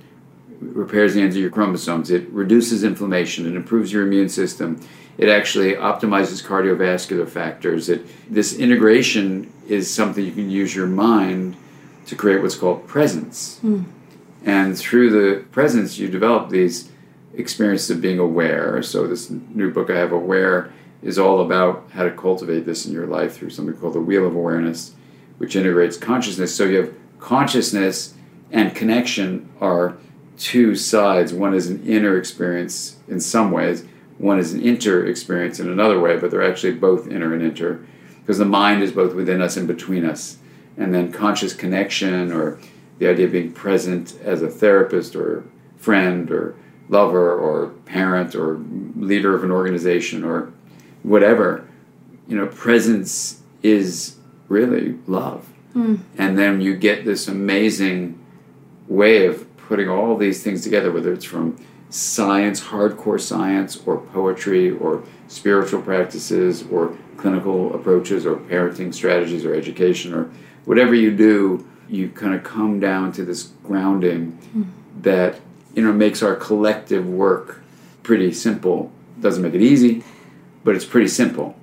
repairs 0.60 1.14
the 1.14 1.20
ends 1.20 1.36
of 1.36 1.42
your 1.42 1.50
chromosomes. 1.50 2.10
It 2.10 2.28
reduces 2.30 2.84
inflammation. 2.84 3.46
It 3.46 3.54
improves 3.54 3.92
your 3.92 4.02
immune 4.02 4.28
system. 4.28 4.80
It 5.16 5.28
actually 5.28 5.74
optimizes 5.74 6.44
cardiovascular 6.44 7.28
factors. 7.28 7.88
It, 7.88 8.06
this 8.32 8.56
integration 8.56 9.52
is 9.68 9.92
something 9.92 10.24
you 10.24 10.32
can 10.32 10.50
use 10.50 10.74
your 10.74 10.86
mind 10.86 11.56
to 12.06 12.16
create 12.16 12.40
what's 12.40 12.54
called 12.54 12.86
presence. 12.86 13.58
Hmm. 13.58 13.82
And 14.44 14.78
through 14.78 15.10
the 15.10 15.44
presence, 15.50 15.98
you 15.98 16.08
develop 16.08 16.48
these 16.48 16.90
experiences 17.34 17.90
of 17.90 18.00
being 18.00 18.18
aware. 18.18 18.82
So, 18.82 19.06
this 19.06 19.28
new 19.30 19.70
book 19.70 19.90
I 19.90 19.98
have, 19.98 20.12
Aware, 20.12 20.72
is 21.02 21.18
all 21.18 21.40
about 21.40 21.88
how 21.92 22.04
to 22.04 22.10
cultivate 22.10 22.64
this 22.64 22.86
in 22.86 22.92
your 22.92 23.06
life 23.06 23.36
through 23.36 23.50
something 23.50 23.76
called 23.76 23.94
the 23.94 24.00
Wheel 24.00 24.26
of 24.26 24.34
Awareness, 24.34 24.94
which 25.38 25.56
integrates 25.56 25.96
consciousness. 25.96 26.54
So, 26.54 26.64
you 26.64 26.76
have 26.76 26.94
consciousness 27.18 28.14
and 28.50 28.74
connection 28.74 29.48
are 29.60 29.96
two 30.38 30.74
sides. 30.74 31.32
One 31.32 31.54
is 31.54 31.68
an 31.68 31.86
inner 31.86 32.16
experience 32.16 32.96
in 33.08 33.20
some 33.20 33.50
ways, 33.50 33.84
one 34.18 34.38
is 34.38 34.52
an 34.52 34.62
inter 34.62 35.06
experience 35.06 35.60
in 35.60 35.70
another 35.70 36.00
way, 36.00 36.16
but 36.18 36.30
they're 36.30 36.48
actually 36.48 36.72
both 36.72 37.08
inner 37.08 37.32
and 37.32 37.42
inter 37.42 37.80
because 38.20 38.38
the 38.38 38.44
mind 38.44 38.82
is 38.82 38.92
both 38.92 39.14
within 39.14 39.40
us 39.40 39.56
and 39.56 39.66
between 39.66 40.04
us. 40.04 40.36
And 40.76 40.94
then 40.94 41.12
conscious 41.12 41.54
connection 41.54 42.30
or 42.30 42.58
the 42.98 43.08
idea 43.08 43.26
of 43.26 43.32
being 43.32 43.52
present 43.52 44.18
as 44.22 44.42
a 44.42 44.48
therapist 44.48 45.16
or 45.16 45.44
friend 45.76 46.30
or 46.30 46.54
lover 46.88 47.34
or 47.34 47.68
parent 47.86 48.34
or 48.34 48.58
leader 48.96 49.34
of 49.34 49.44
an 49.44 49.50
organization 49.50 50.24
or 50.24 50.52
whatever, 51.02 51.66
you 52.26 52.36
know, 52.36 52.46
presence 52.48 53.40
is 53.62 54.16
really 54.48 54.98
love. 55.06 55.48
And 56.16 56.38
then 56.38 56.60
you 56.60 56.76
get 56.76 57.04
this 57.04 57.28
amazing 57.28 58.18
way 58.88 59.26
of 59.26 59.46
putting 59.56 59.88
all 59.88 60.16
these 60.16 60.42
things 60.42 60.62
together, 60.62 60.90
whether 60.90 61.12
it's 61.12 61.24
from 61.24 61.56
science, 61.90 62.60
hardcore 62.60 63.20
science, 63.20 63.80
or 63.86 63.98
poetry, 63.98 64.70
or 64.70 65.04
spiritual 65.28 65.82
practices, 65.82 66.64
or 66.70 66.96
clinical 67.16 67.74
approaches, 67.74 68.26
or 68.26 68.36
parenting 68.36 68.92
strategies, 68.92 69.44
or 69.44 69.54
education, 69.54 70.14
or 70.14 70.30
whatever 70.64 70.94
you 70.94 71.14
do, 71.14 71.66
you 71.88 72.08
kind 72.08 72.34
of 72.34 72.42
come 72.44 72.80
down 72.80 73.12
to 73.12 73.24
this 73.24 73.52
grounding 73.64 74.38
mm. 74.54 74.66
that 75.02 75.40
you 75.74 75.82
know 75.82 75.92
makes 75.92 76.22
our 76.22 76.34
collective 76.34 77.06
work 77.06 77.62
pretty 78.02 78.32
simple. 78.32 78.90
Doesn't 79.20 79.42
make 79.42 79.54
it 79.54 79.62
easy, 79.62 80.04
but 80.64 80.74
it's 80.76 80.84
pretty 80.84 81.08
simple. 81.08 81.56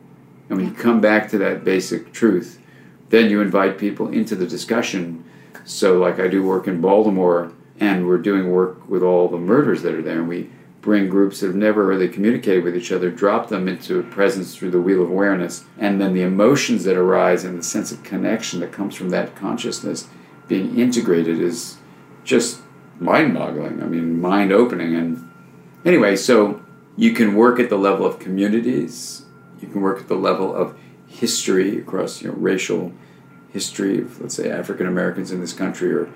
And 0.50 0.58
when 0.58 0.68
you 0.68 0.74
come 0.74 1.02
back 1.02 1.30
to 1.30 1.38
that 1.40 1.64
basic 1.64 2.14
truth, 2.14 2.60
then 3.10 3.30
you 3.30 3.42
invite 3.42 3.78
people 3.78 4.10
into 4.10 4.36
the 4.36 4.48
discussion. 4.48 5.24
So, 5.64 5.98
like 5.98 6.20
I 6.20 6.28
do 6.28 6.44
work 6.44 6.68
in 6.68 6.82
Baltimore, 6.82 7.52
and 7.80 8.08
we're 8.08 8.18
doing 8.18 8.52
work 8.52 8.88
with 8.90 9.04
all 9.04 9.28
the 9.28 9.38
murders 9.38 9.82
that 9.82 9.94
are 9.94 10.02
there, 10.02 10.20
and 10.20 10.30
we 10.30 10.50
bring 10.82 11.10
groups 11.10 11.40
that 11.40 11.48
have 11.48 11.56
never 11.56 11.86
really 11.86 12.08
communicated 12.08 12.64
with 12.64 12.78
each 12.78 12.92
other, 12.92 13.10
drop 13.10 13.50
them 13.50 13.68
into 13.68 14.00
a 14.00 14.04
presence 14.04 14.56
through 14.56 14.70
the 14.70 14.80
wheel 14.80 15.02
of 15.02 15.10
awareness, 15.10 15.66
and 15.80 16.00
then 16.00 16.14
the 16.14 16.22
emotions 16.22 16.84
that 16.84 16.96
arise 16.96 17.44
and 17.44 17.58
the 17.58 17.64
sense 17.64 17.92
of 17.92 18.04
connection 18.04 18.60
that 18.60 18.72
comes 18.72 18.94
from 18.96 19.10
that 19.10 19.36
consciousness 19.36 20.08
being 20.48 20.78
integrated 20.78 21.40
is 21.40 21.78
just 22.24 22.62
mind 23.00 23.34
boggling. 23.34 23.82
I 23.82 23.88
mean, 23.88 24.22
mind 24.22 24.52
opening. 24.52 24.96
And 24.96 25.32
anyway, 25.84 26.16
so 26.16 26.62
you 26.96 27.14
can 27.14 27.36
work 27.36 27.60
at 27.60 27.70
the 27.70 27.78
level 27.78 28.06
of 28.06 28.20
communities, 28.20 29.26
you 29.60 29.68
can 29.68 29.82
work 29.82 30.02
at 30.02 30.08
the 30.08 30.16
level 30.16 30.54
of 30.54 30.78
history 31.08 31.80
across 31.80 32.22
you 32.22 32.30
know, 32.30 32.36
racial 32.36 32.92
history 33.52 34.02
of, 34.02 34.20
let's 34.22 34.36
say, 34.36 34.50
African 34.50 34.88
Americans 34.88 35.32
in 35.32 35.40
this 35.40 35.54
country 35.54 35.94
or 35.94 36.12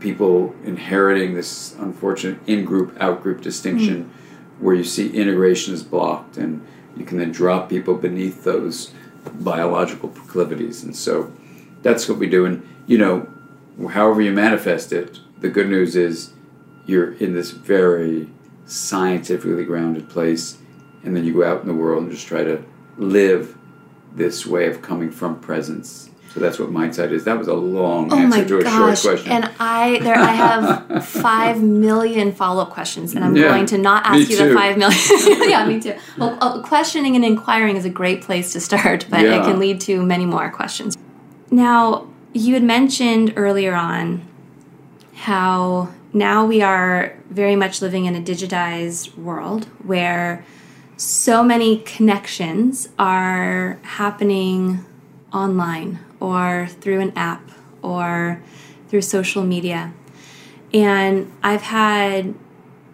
people 0.00 0.54
inheriting 0.64 1.34
this 1.34 1.74
unfortunate 1.78 2.38
in 2.46 2.64
group, 2.64 2.94
out 3.00 3.22
group 3.22 3.40
distinction 3.40 4.04
mm-hmm. 4.04 4.64
where 4.64 4.74
you 4.74 4.84
see 4.84 5.08
integration 5.08 5.72
is 5.72 5.82
blocked 5.82 6.36
and 6.36 6.66
you 6.96 7.04
can 7.04 7.18
then 7.18 7.32
drop 7.32 7.68
people 7.68 7.94
beneath 7.94 8.44
those 8.44 8.92
biological 9.32 10.08
proclivities. 10.10 10.82
And 10.82 10.94
so 10.94 11.32
that's 11.82 12.08
what 12.08 12.18
we 12.18 12.28
do. 12.28 12.44
And, 12.44 12.66
you 12.86 12.98
know, 12.98 13.28
however 13.90 14.20
you 14.20 14.32
manifest 14.32 14.92
it, 14.92 15.20
the 15.40 15.48
good 15.48 15.68
news 15.68 15.96
is 15.96 16.32
you're 16.86 17.14
in 17.14 17.34
this 17.34 17.50
very 17.50 18.28
scientifically 18.66 19.64
grounded 19.64 20.08
place, 20.08 20.58
and 21.02 21.16
then 21.16 21.24
you 21.24 21.34
go 21.34 21.44
out 21.44 21.62
in 21.62 21.66
the 21.66 21.74
world 21.74 22.02
and 22.02 22.12
just 22.12 22.26
try 22.26 22.42
to 22.44 22.62
live 22.96 23.56
this 24.14 24.46
way 24.46 24.66
of 24.66 24.80
coming 24.82 25.10
from 25.10 25.40
presence. 25.40 26.10
So 26.32 26.40
that's 26.40 26.58
what 26.58 26.72
mindsight 26.72 27.12
is. 27.12 27.22
That 27.24 27.38
was 27.38 27.46
a 27.46 27.54
long 27.54 28.12
oh 28.12 28.18
answer 28.18 28.44
to 28.44 28.58
a 28.58 28.62
gosh. 28.64 29.00
short 29.00 29.16
question. 29.16 29.32
And 29.32 29.52
I 29.60 30.00
there 30.00 30.16
I 30.16 30.32
have 30.32 31.06
five 31.06 31.62
million 31.62 32.32
follow 32.32 32.62
up 32.62 32.70
questions, 32.70 33.14
and 33.14 33.24
I'm 33.24 33.36
yeah, 33.36 33.48
going 33.48 33.66
to 33.66 33.78
not 33.78 34.04
ask 34.04 34.28
you 34.28 34.36
too. 34.36 34.48
the 34.48 34.54
five 34.54 34.76
million. 34.76 34.98
yeah, 35.48 35.64
me 35.64 35.80
too. 35.80 35.94
Well, 36.18 36.36
uh, 36.40 36.60
questioning 36.62 37.14
and 37.14 37.24
inquiring 37.24 37.76
is 37.76 37.84
a 37.84 37.90
great 37.90 38.22
place 38.22 38.52
to 38.54 38.60
start, 38.60 39.06
but 39.10 39.20
yeah. 39.20 39.40
it 39.40 39.44
can 39.44 39.60
lead 39.60 39.80
to 39.82 40.02
many 40.02 40.26
more 40.26 40.50
questions. 40.50 40.98
Now, 41.52 42.08
you 42.32 42.54
had 42.54 42.64
mentioned 42.64 43.34
earlier 43.36 43.74
on 43.74 44.26
how 45.14 45.90
now 46.12 46.44
we 46.44 46.62
are 46.62 47.16
very 47.30 47.54
much 47.54 47.80
living 47.80 48.06
in 48.06 48.16
a 48.16 48.20
digitized 48.20 49.16
world 49.16 49.66
where 49.84 50.44
so 50.96 51.42
many 51.42 51.78
connections 51.78 52.88
are 52.98 53.78
happening 53.82 54.84
online 55.32 55.98
or 56.20 56.68
through 56.80 57.00
an 57.00 57.12
app 57.16 57.50
or 57.82 58.40
through 58.88 59.02
social 59.02 59.42
media. 59.42 59.92
And 60.72 61.32
I've 61.42 61.62
had 61.62 62.34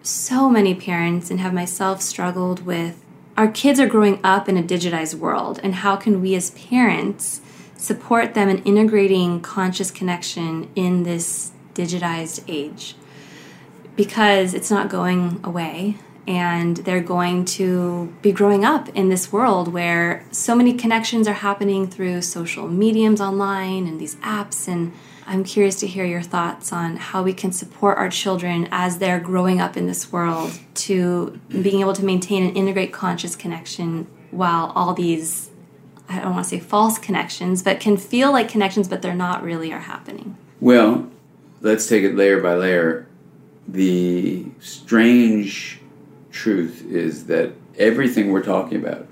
so 0.03 0.49
many 0.49 0.73
parents 0.73 1.29
and 1.29 1.39
have 1.39 1.53
myself 1.53 2.01
struggled 2.01 2.65
with 2.65 3.03
our 3.37 3.47
kids 3.47 3.79
are 3.79 3.87
growing 3.87 4.19
up 4.23 4.49
in 4.49 4.57
a 4.57 4.63
digitized 4.63 5.15
world, 5.15 5.59
and 5.63 5.75
how 5.75 5.95
can 5.95 6.21
we 6.21 6.35
as 6.35 6.51
parents 6.51 7.41
support 7.77 8.33
them 8.33 8.49
in 8.49 8.61
integrating 8.63 9.41
conscious 9.41 9.89
connection 9.89 10.69
in 10.75 11.03
this 11.03 11.51
digitized 11.73 12.43
age? 12.47 12.95
Because 13.95 14.53
it's 14.53 14.69
not 14.69 14.89
going 14.89 15.39
away 15.43 15.97
and 16.27 16.77
they're 16.77 17.01
going 17.01 17.45
to 17.45 18.13
be 18.21 18.31
growing 18.31 18.63
up 18.63 18.89
in 18.89 19.09
this 19.09 19.31
world 19.31 19.67
where 19.67 20.25
so 20.31 20.55
many 20.55 20.73
connections 20.73 21.27
are 21.27 21.33
happening 21.33 21.87
through 21.87 22.21
social 22.21 22.67
mediums 22.67 23.19
online 23.19 23.87
and 23.87 23.99
these 23.99 24.15
apps 24.17 24.67
and 24.67 24.93
i'm 25.25 25.43
curious 25.43 25.79
to 25.79 25.87
hear 25.87 26.05
your 26.05 26.21
thoughts 26.21 26.71
on 26.71 26.95
how 26.95 27.23
we 27.23 27.33
can 27.33 27.51
support 27.51 27.97
our 27.97 28.09
children 28.09 28.67
as 28.71 28.99
they're 28.99 29.19
growing 29.19 29.59
up 29.59 29.75
in 29.75 29.87
this 29.87 30.11
world 30.11 30.51
to 30.73 31.39
being 31.61 31.81
able 31.81 31.93
to 31.93 32.05
maintain 32.05 32.43
and 32.43 32.55
integrate 32.55 32.93
conscious 32.93 33.35
connection 33.35 34.07
while 34.29 34.71
all 34.75 34.93
these 34.93 35.49
i 36.07 36.19
don't 36.19 36.33
want 36.33 36.43
to 36.43 36.49
say 36.49 36.59
false 36.59 36.97
connections 36.97 37.63
but 37.63 37.79
can 37.79 37.97
feel 37.97 38.31
like 38.31 38.47
connections 38.47 38.87
but 38.87 39.01
they're 39.01 39.13
not 39.15 39.43
really 39.43 39.71
are 39.73 39.79
happening. 39.79 40.37
Well 40.59 41.09
let's 41.61 41.87
take 41.87 42.03
it 42.03 42.15
layer 42.15 42.39
by 42.41 42.55
layer. 42.55 43.07
The 43.67 44.45
strange 44.59 45.80
truth 46.31 46.85
is 46.89 47.25
that 47.25 47.53
everything 47.77 48.31
we're 48.31 48.43
talking 48.43 48.77
about 48.77 49.07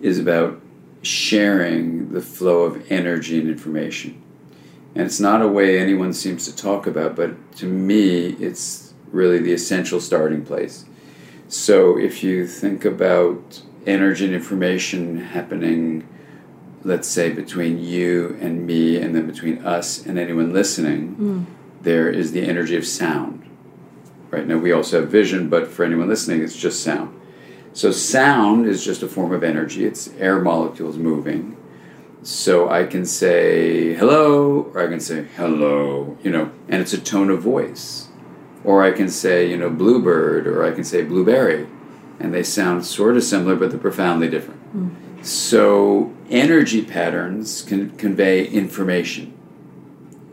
is 0.00 0.18
about 0.18 0.60
sharing 1.02 2.12
the 2.12 2.20
flow 2.20 2.62
of 2.62 2.90
energy 2.90 3.38
and 3.38 3.48
information. 3.48 4.22
And 4.94 5.04
it's 5.04 5.20
not 5.20 5.42
a 5.42 5.48
way 5.48 5.78
anyone 5.78 6.12
seems 6.12 6.46
to 6.46 6.56
talk 6.56 6.86
about, 6.86 7.16
but 7.16 7.34
to 7.56 7.66
me, 7.66 8.28
it's 8.40 8.94
really 9.12 9.38
the 9.38 9.52
essential 9.52 10.00
starting 10.00 10.44
place. 10.44 10.86
So 11.48 11.98
if 11.98 12.24
you 12.24 12.46
think 12.46 12.84
about 12.84 13.62
energy 13.86 14.24
and 14.24 14.34
information 14.34 15.18
happening, 15.18 16.08
let's 16.82 17.08
say, 17.08 17.30
between 17.30 17.78
you 17.78 18.36
and 18.40 18.66
me, 18.66 18.96
and 18.96 19.14
then 19.14 19.26
between 19.26 19.58
us 19.64 20.04
and 20.04 20.18
anyone 20.18 20.52
listening, 20.52 21.16
mm. 21.16 21.44
there 21.82 22.10
is 22.10 22.32
the 22.32 22.44
energy 22.46 22.76
of 22.76 22.86
sound. 22.86 23.45
Right 24.36 24.46
now, 24.46 24.58
we 24.58 24.70
also 24.70 25.00
have 25.00 25.08
vision, 25.08 25.48
but 25.48 25.66
for 25.66 25.82
anyone 25.82 26.10
listening, 26.10 26.42
it's 26.42 26.54
just 26.54 26.82
sound. 26.82 27.18
So, 27.72 27.90
sound 27.90 28.66
is 28.66 28.84
just 28.84 29.02
a 29.02 29.08
form 29.08 29.32
of 29.32 29.42
energy, 29.42 29.86
it's 29.86 30.12
air 30.18 30.38
molecules 30.38 30.98
moving. 30.98 31.56
So, 32.22 32.68
I 32.68 32.84
can 32.84 33.06
say 33.06 33.94
hello, 33.94 34.70
or 34.74 34.86
I 34.86 34.88
can 34.88 35.00
say 35.00 35.24
hello, 35.36 36.18
you 36.22 36.30
know, 36.30 36.50
and 36.68 36.82
it's 36.82 36.92
a 36.92 37.00
tone 37.00 37.30
of 37.30 37.40
voice. 37.40 38.08
Or 38.62 38.82
I 38.82 38.90
can 38.90 39.08
say, 39.08 39.48
you 39.48 39.56
know, 39.56 39.70
bluebird, 39.70 40.46
or 40.46 40.66
I 40.66 40.72
can 40.72 40.84
say 40.84 41.02
blueberry. 41.02 41.66
And 42.20 42.34
they 42.34 42.42
sound 42.42 42.84
sort 42.84 43.16
of 43.16 43.24
similar, 43.24 43.56
but 43.56 43.70
they're 43.70 43.80
profoundly 43.80 44.28
different. 44.28 44.60
Mm. 44.76 45.24
So, 45.24 46.12
energy 46.28 46.84
patterns 46.84 47.62
can 47.62 47.96
convey 47.96 48.44
information 48.44 49.32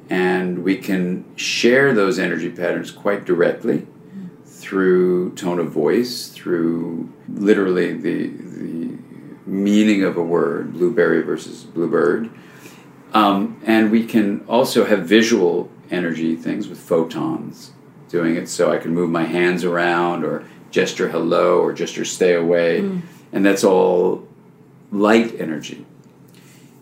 and 0.09 0.63
we 0.63 0.77
can 0.77 1.23
share 1.35 1.93
those 1.93 2.19
energy 2.19 2.49
patterns 2.49 2.91
quite 2.91 3.25
directly 3.25 3.87
through 4.63 5.33
tone 5.35 5.59
of 5.59 5.69
voice, 5.71 6.29
through 6.29 7.11
literally 7.27 7.93
the 7.93 8.27
the 8.27 8.97
meaning 9.45 10.03
of 10.03 10.15
a 10.15 10.23
word, 10.23 10.73
blueberry 10.73 11.21
versus 11.21 11.65
bluebird, 11.65 12.29
um, 13.13 13.61
and 13.65 13.91
we 13.91 14.05
can 14.05 14.39
also 14.47 14.85
have 14.85 15.05
visual 15.05 15.69
energy 15.91 16.35
things 16.37 16.69
with 16.69 16.79
photons 16.79 17.73
doing 18.07 18.37
it. 18.37 18.47
So 18.47 18.71
I 18.71 18.77
can 18.77 18.93
move 18.93 19.09
my 19.09 19.25
hands 19.25 19.65
around, 19.65 20.23
or 20.23 20.45
gesture 20.71 21.09
hello, 21.09 21.59
or 21.59 21.73
gesture 21.73 22.05
stay 22.05 22.33
away, 22.33 22.81
mm. 22.81 23.01
and 23.33 23.45
that's 23.45 23.65
all 23.65 24.25
light 24.91 25.39
energy. 25.41 25.85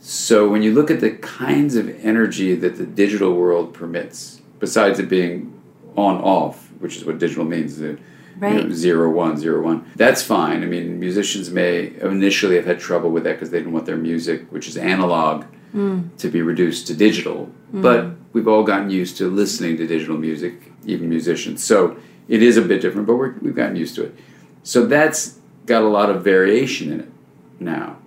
So 0.01 0.47
when 0.47 0.61
you 0.61 0.71
look 0.73 0.91
at 0.91 0.99
the 0.99 1.11
kinds 1.11 1.75
of 1.75 1.89
energy 2.05 2.53
that 2.55 2.77
the 2.77 2.85
digital 2.85 3.33
world 3.33 3.73
permits, 3.73 4.41
besides 4.59 4.99
it 4.99 5.09
being 5.09 5.59
on 5.95 6.21
off, 6.21 6.70
which 6.81 6.97
is 6.97 7.05
what 7.05 7.19
digital 7.19 7.45
means, 7.45 7.77
the 7.77 7.97
right. 8.39 8.55
you 8.55 8.63
know, 8.63 8.71
zero 8.71 9.09
one 9.09 9.37
zero 9.37 9.61
one, 9.61 9.89
that's 9.95 10.21
fine. 10.21 10.63
I 10.63 10.65
mean, 10.65 10.99
musicians 10.99 11.49
may 11.49 11.93
initially 12.01 12.55
have 12.55 12.65
had 12.65 12.79
trouble 12.79 13.09
with 13.09 13.23
that 13.23 13.33
because 13.33 13.51
they 13.51 13.59
didn't 13.59 13.73
want 13.73 13.85
their 13.85 13.97
music, 13.97 14.51
which 14.51 14.67
is 14.67 14.77
analog, 14.77 15.45
mm. 15.73 16.09
to 16.17 16.29
be 16.29 16.41
reduced 16.41 16.87
to 16.87 16.93
digital. 16.93 17.49
Mm. 17.73 17.81
But 17.81 18.05
we've 18.33 18.47
all 18.47 18.63
gotten 18.63 18.89
used 18.89 19.17
to 19.17 19.29
listening 19.29 19.77
to 19.77 19.87
digital 19.87 20.17
music, 20.17 20.71
even 20.85 21.09
musicians. 21.09 21.63
So 21.63 21.97
it 22.27 22.41
is 22.41 22.57
a 22.57 22.61
bit 22.61 22.81
different, 22.81 23.07
but 23.07 23.15
we 23.15 23.47
have 23.47 23.55
gotten 23.55 23.75
used 23.75 23.95
to 23.95 24.03
it. 24.03 24.15
So 24.63 24.85
that's 24.85 25.39
got 25.65 25.83
a 25.83 25.87
lot 25.87 26.09
of 26.09 26.23
variation 26.23 26.91
in 26.91 26.99
it 27.01 27.11
now. 27.59 27.97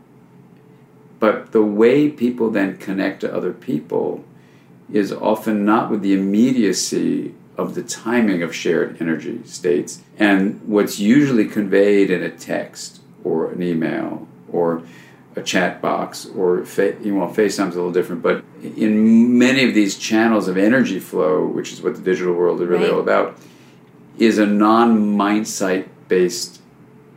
But 1.21 1.53
the 1.53 1.63
way 1.63 2.11
people 2.11 2.51
then 2.51 2.77
connect 2.77 3.21
to 3.21 3.35
other 3.35 3.53
people 3.53 4.25
is 4.93 5.13
often 5.13 5.65
not 5.65 5.91
with 5.91 6.03
the 6.03 6.13
immediacy 6.13 7.35
of 7.57 7.75
the 7.75 7.83
timing 7.83 8.43
of 8.43 8.55
shared 8.55 9.01
energy 9.01 9.41
states. 9.45 10.03
And 10.19 10.61
what's 10.67 10.99
usually 10.99 11.47
conveyed 11.47 12.11
in 12.11 12.23
a 12.23 12.31
text 12.31 13.01
or 13.23 13.53
an 13.53 13.63
email 13.63 14.27
or 14.51 14.83
a 15.37 15.43
chat 15.43 15.81
box 15.83 16.27
or 16.27 16.65
fa- 16.65 16.97
you 17.03 17.15
know 17.15 17.27
FaceTime's 17.27 17.75
a 17.75 17.79
little 17.79 17.93
different, 17.93 18.23
but 18.23 18.45
in 18.63 19.37
many 19.39 19.65
of 19.65 19.75
these 19.75 19.99
channels 19.99 20.49
of 20.49 20.57
energy 20.57 20.99
flow, 20.99 21.45
which 21.45 21.73
is 21.73 21.83
what 21.83 21.97
the 21.97 22.03
digital 22.03 22.35
world 22.35 22.61
is 22.61 22.69
really 22.69 22.85
Right. 22.85 22.93
all 22.93 23.01
about, 23.01 23.39
is 24.19 24.39
a 24.39 24.47
non-mind 24.47 25.49
sight 25.49 25.89
based 26.09 26.61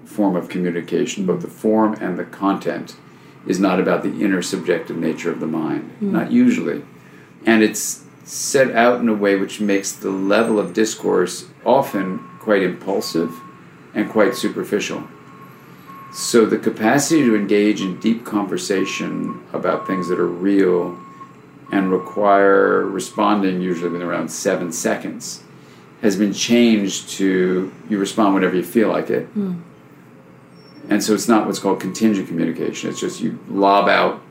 form 0.05 0.35
of 0.35 0.49
communication. 0.49 1.25
Both 1.25 1.41
the 1.41 1.47
form 1.47 1.95
and 2.01 2.17
the 2.17 2.25
content 2.25 2.95
is 3.45 3.59
not 3.59 3.79
about 3.79 4.03
the 4.03 4.23
inner 4.23 4.41
subjective 4.41 4.97
nature 4.97 5.31
of 5.31 5.39
the 5.39 5.47
mind, 5.47 5.91
hmm. 5.99 6.11
not 6.11 6.31
usually, 6.31 6.83
and 7.45 7.63
it's 7.63 8.03
set 8.27 8.75
out 8.75 8.99
in 8.99 9.07
a 9.07 9.13
way 9.13 9.37
which 9.37 9.61
makes 9.61 9.93
the 9.93 10.09
level 10.09 10.59
of 10.59 10.73
discourse 10.73 11.45
often 11.65 12.19
quite 12.39 12.61
impulsive 12.61 13.33
and 13.93 14.09
quite 14.09 14.35
superficial. 14.35 15.07
So 16.13 16.45
the 16.45 16.57
capacity 16.57 17.23
to 17.23 17.35
engage 17.35 17.81
in 17.81 17.99
deep 17.99 18.25
conversation 18.25 19.41
about 19.53 19.87
things 19.87 20.09
that 20.09 20.19
are 20.19 20.27
real 20.27 20.97
and 21.71 21.89
require 21.91 22.85
responding 22.85 23.61
usually 23.61 23.89
within 23.89 24.05
around 24.05 24.29
seven 24.29 24.71
seconds 24.73 25.43
has 26.01 26.17
been 26.17 26.33
changed 26.33 27.09
to 27.09 27.71
you 27.89 27.97
respond 27.97 28.35
whenever 28.35 28.55
you 28.55 28.63
feel 28.63 28.89
like 28.89 29.09
it. 29.09 29.25
Hmm. 29.27 29.61
And 30.89 31.03
so 31.03 31.13
it's 31.13 31.27
not 31.27 31.45
what's 31.45 31.59
called 31.59 31.79
contingent 31.79 32.27
communication. 32.27 32.89
It's 32.89 32.99
just 32.99 33.21
you 33.21 33.39
lob 33.47 33.89
out, 33.89 34.21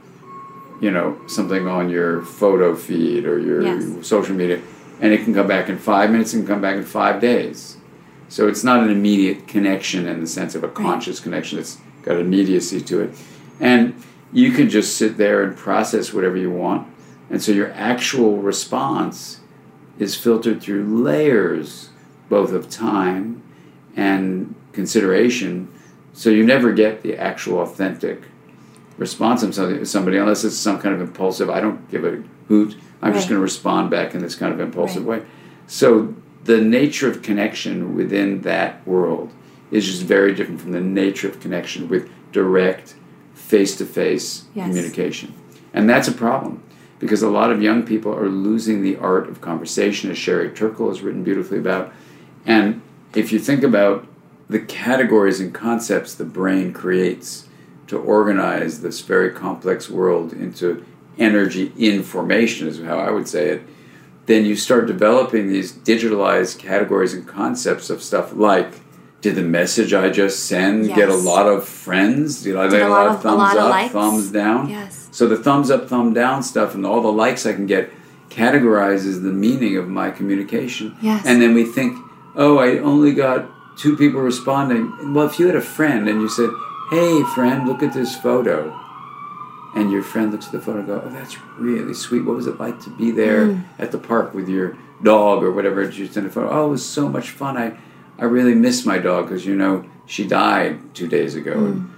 you 0.80 0.90
know, 0.90 1.16
something 1.26 1.66
on 1.66 1.88
your 1.88 2.23
photo 2.23 2.75
feed 2.75 3.26
or 3.26 3.38
your 3.38 3.62
Yes. 3.62 4.06
social 4.06 4.35
media, 4.35 4.61
and 5.00 5.12
it 5.12 5.25
can 5.25 5.35
come 5.35 5.47
back 5.47 5.68
in 5.68 5.78
five 5.78 6.11
minutes 6.11 6.35
and 6.35 6.47
come 6.47 6.61
back 6.61 6.76
in 6.76 6.83
five 6.83 7.21
days. 7.21 7.76
So 8.28 8.49
it's 8.49 8.64
not 8.64 8.83
an 8.83 8.90
immediate 8.90 9.47
connection 9.47 10.06
in 10.06 10.21
the 10.21 10.26
sense 10.26 10.54
of 10.54 10.64
a 10.64 10.68
conscious 10.68 11.21
connection. 11.21 11.59
It's 11.59 11.78
got 12.02 12.16
immediacy 12.18 12.80
to 12.83 13.00
it. 13.02 13.11
And 13.61 13.95
you 14.33 14.50
can 14.50 14.68
just 14.68 14.97
sit 14.97 15.16
there 15.16 15.42
and 15.42 15.56
process 15.56 16.12
whatever 16.12 16.37
you 16.37 16.50
want. 16.50 16.87
And 17.30 17.42
so 17.42 17.52
your 17.52 17.73
actual 17.73 18.38
response 18.38 19.40
is 19.99 20.14
filtered 20.16 20.61
through 20.61 21.02
layers 21.02 21.90
both 22.28 22.52
of 22.52 22.68
time 22.68 23.42
and 23.97 24.54
consideration. 24.73 25.68
So 26.12 26.30
you 26.30 26.45
never 26.45 26.73
get 26.73 27.02
the 27.02 27.16
actual 27.16 27.61
authentic 27.61 28.23
response 28.98 29.42
from 29.42 29.84
somebody 29.84 30.16
unless 30.16 30.44
it's 30.44 30.56
some 30.56 30.78
kind 30.78 30.94
of 30.94 31.00
impulsive, 31.00 31.50
I 31.50 31.60
don't 31.60 31.88
give 31.90 32.04
a 32.04 32.22
hoot. 32.48 32.76
I'm 33.02 33.12
just 33.12 33.28
going 33.28 33.38
to 33.38 33.42
respond 33.42 33.90
back 33.90 34.14
in 34.14 34.22
this 34.22 34.34
kind 34.34 34.52
of 34.52 34.60
impulsive 34.60 35.06
Right. 35.06 35.20
way. 35.20 35.26
So 35.66 36.14
the 36.44 36.60
nature 36.60 37.08
of 37.10 37.22
connection 37.22 37.94
within 37.94 38.40
that 38.42 38.86
world 38.86 39.30
is 39.70 39.84
just 39.84 40.02
very 40.02 40.34
different 40.34 40.60
from 40.60 40.72
the 40.72 40.80
nature 40.80 41.28
of 41.28 41.40
connection 41.40 41.88
with 41.88 42.08
direct 42.32 42.94
face 43.34 43.76
to 43.76 43.84
face 43.84 44.44
Yes. 44.54 44.68
communication. 44.68 45.32
And 45.74 45.90
that's 45.90 46.08
a 46.08 46.12
problem 46.12 46.60
because 46.98 47.22
a 47.22 47.28
lot 47.28 47.50
of 47.52 47.60
young 47.60 47.82
people 47.82 48.14
are 48.14 48.28
losing 48.28 48.82
the 48.82 48.96
art 48.96 49.28
of 49.28 49.40
conversation, 49.42 50.10
as 50.10 50.16
Sherry 50.16 50.48
Turkle 50.48 50.88
has 50.88 51.02
written 51.02 51.22
beautifully 51.22 51.58
about. 51.58 51.92
And 52.46 52.80
if 53.14 53.32
you 53.32 53.38
think 53.38 53.62
about 53.62 54.06
the 54.48 54.60
categories 54.60 55.40
and 55.40 55.52
concepts 55.52 56.14
the 56.14 56.24
brain 56.24 56.72
creates 56.72 57.46
to 57.88 57.99
organize 57.99 58.81
this 58.81 59.00
very 59.00 59.31
complex 59.31 59.88
world 59.88 60.33
into 60.33 60.85
energy 61.19 61.73
information, 61.78 62.69
is 62.69 62.81
how 62.83 62.99
I 62.99 63.11
would 63.11 63.28
say 63.28 63.49
it, 63.50 63.62
then 64.26 64.45
you 64.45 64.57
start 64.57 64.87
developing 64.87 65.49
these 65.49 65.73
digitalized 65.73 66.59
categories 66.59 67.14
and 67.14 67.26
concepts 67.26 67.90
of 67.90 68.02
stuff 68.02 68.35
like 68.35 68.81
did 69.23 69.35
the 69.35 69.43
message 69.43 69.95
I 69.95 70.11
just 70.11 70.47
send 70.47 70.95
get 70.95 71.09
a 71.09 71.14
lot 71.14 71.47
of 71.47 71.66
friends? 71.66 72.43
Did 72.43 72.55
I 72.57 72.64
Did 72.64 72.73
get 72.78 72.83
a 72.83 72.88
lot 72.88 73.07
of- 73.07 73.14
of 73.16 73.23
thumbs 73.23 73.38
lot 73.38 73.57
up, 73.57 73.71
likes? 73.71 73.93
thumbs 73.93 74.31
down? 74.31 74.69
Yes. 74.69 75.09
So 75.11 75.26
the 75.26 75.37
thumbs 75.38 75.71
up, 75.71 75.88
thumb 75.88 76.12
down 76.12 76.43
stuff 76.43 76.75
and 76.75 76.85
all 76.85 77.00
the 77.00 77.11
likes 77.11 77.47
I 77.47 77.52
can 77.55 77.66
get 77.66 77.90
categorizes 78.31 79.23
the 79.23 79.33
meaning 79.33 79.76
of 79.78 79.88
my 79.88 80.11
communication. 80.11 80.95
Yes. 81.00 81.25
And 81.26 81.40
then 81.40 81.55
we 81.55 81.64
think, 81.64 81.97
oh, 82.37 82.59
I 82.59 82.78
only 82.78 83.14
got 83.14 83.47
two 83.78 83.97
people 83.97 84.21
responding. 84.21 85.14
Well, 85.14 85.26
if 85.26 85.38
you 85.38 85.47
had 85.47 85.57
a 85.57 85.61
friend 85.62 86.09
and 86.09 86.20
you 86.20 86.29
said, 86.29 86.51
hey, 86.90 87.22
friend, 87.35 87.66
look 87.66 87.83
at 87.83 87.92
this 87.92 88.16
photo, 88.16 88.79
and 89.75 89.90
your 89.90 90.03
friend 90.03 90.33
looks 90.33 90.46
at 90.46 90.53
the 90.53 90.61
photo 90.61 90.79
and 90.79 90.87
go, 90.87 91.03
oh, 91.05 91.11
that's 91.11 91.37
really 91.59 91.92
sweet. 91.94 92.20
What 92.25 92.37
was 92.37 92.46
it 92.46 92.59
like 92.59 92.81
to 92.85 92.90
be 92.90 93.11
there 93.11 93.46
Mm. 93.49 93.64
at 93.79 93.92
the 93.92 93.99
park 93.99 94.35
with 94.35 94.49
your 94.49 94.77
dog 95.03 95.42
or 95.42 95.53
whatever 95.53 95.83
used 95.83 96.16
in 96.16 96.25
the 96.25 96.31
photo? 96.31 96.49
Oh, 96.51 96.66
it 96.66 96.70
was 96.70 96.85
so 96.85 97.09
much 97.09 97.31
fun. 97.31 97.57
I, 97.57 97.77
I 98.18 98.25
really 98.25 98.55
miss 98.55 98.87
my 98.87 98.99
dog 98.99 99.27
because, 99.27 99.44
you 99.44 99.55
know, 99.55 99.85
she 100.07 100.27
died 100.27 100.94
two 100.94 101.09
days 101.09 101.35
ago. 101.35 101.55
Mm. 101.57 101.66
And 101.66 101.90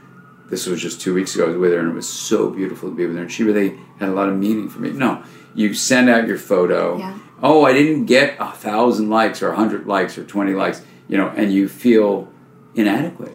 this 0.51 0.67
was 0.67 0.81
just 0.83 1.01
two 1.01 1.15
weeks 1.15 1.35
ago. 1.35 1.45
I 1.45 1.49
was 1.49 1.57
with 1.59 1.73
her, 1.73 1.79
and 1.79 1.91
it 1.91 1.95
was 1.95 2.09
so 2.09 2.51
beautiful 2.51 2.89
to 2.91 2.97
be 2.97 3.07
with 3.07 3.15
her. 3.17 3.23
And 3.23 3.31
she 3.31 3.45
really 3.45 3.79
had 4.01 4.09
a 4.09 4.13
lot 4.13 4.29
of 4.29 4.37
meaning 4.37 4.69
for 4.69 4.81
me. 4.81 4.91
No, 4.91 5.23
you 5.55 5.75
send 5.75 6.09
out 6.09 6.27
your 6.27 6.39
photo. 6.39 6.99
Yeah. 6.99 7.19
Oh, 7.43 7.65
I 7.65 7.73
didn't 7.73 8.07
get 8.07 8.37
a 8.41 8.51
thousand 8.51 9.11
likes 9.11 9.43
or 9.43 9.51
a 9.53 9.57
hundred 9.57 9.87
likes 9.87 10.19
or 10.19 10.25
twenty 10.25 10.55
likes. 10.55 10.83
You 11.07 11.17
know, 11.19 11.29
and 11.37 11.53
you 11.53 11.69
feel 11.69 12.29
inadequate. 12.75 13.35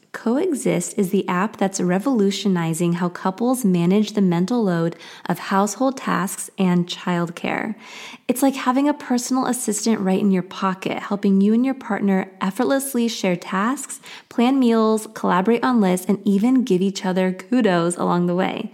Coexist 0.13 0.97
is 0.97 1.11
the 1.11 1.25
app 1.29 1.55
that's 1.55 1.79
revolutionizing 1.79 2.93
how 2.93 3.07
couples 3.07 3.63
manage 3.63 4.11
the 4.11 4.21
mental 4.21 4.61
load 4.61 4.97
of 5.27 5.39
household 5.39 5.95
tasks 5.95 6.49
and 6.57 6.85
childcare. 6.85 7.75
It's 8.27 8.41
like 8.41 8.55
having 8.55 8.89
a 8.89 8.93
personal 8.93 9.45
assistant 9.45 10.01
right 10.01 10.19
in 10.19 10.29
your 10.29 10.43
pocket, 10.43 10.99
helping 10.99 11.39
you 11.39 11.53
and 11.53 11.65
your 11.65 11.75
partner 11.75 12.29
effortlessly 12.41 13.07
share 13.07 13.37
tasks, 13.37 14.01
plan 14.27 14.59
meals, 14.59 15.07
collaborate 15.13 15.63
on 15.63 15.79
lists, 15.79 16.05
and 16.09 16.19
even 16.27 16.65
give 16.65 16.81
each 16.81 17.05
other 17.05 17.31
kudos 17.31 17.95
along 17.95 18.27
the 18.27 18.35
way. 18.35 18.73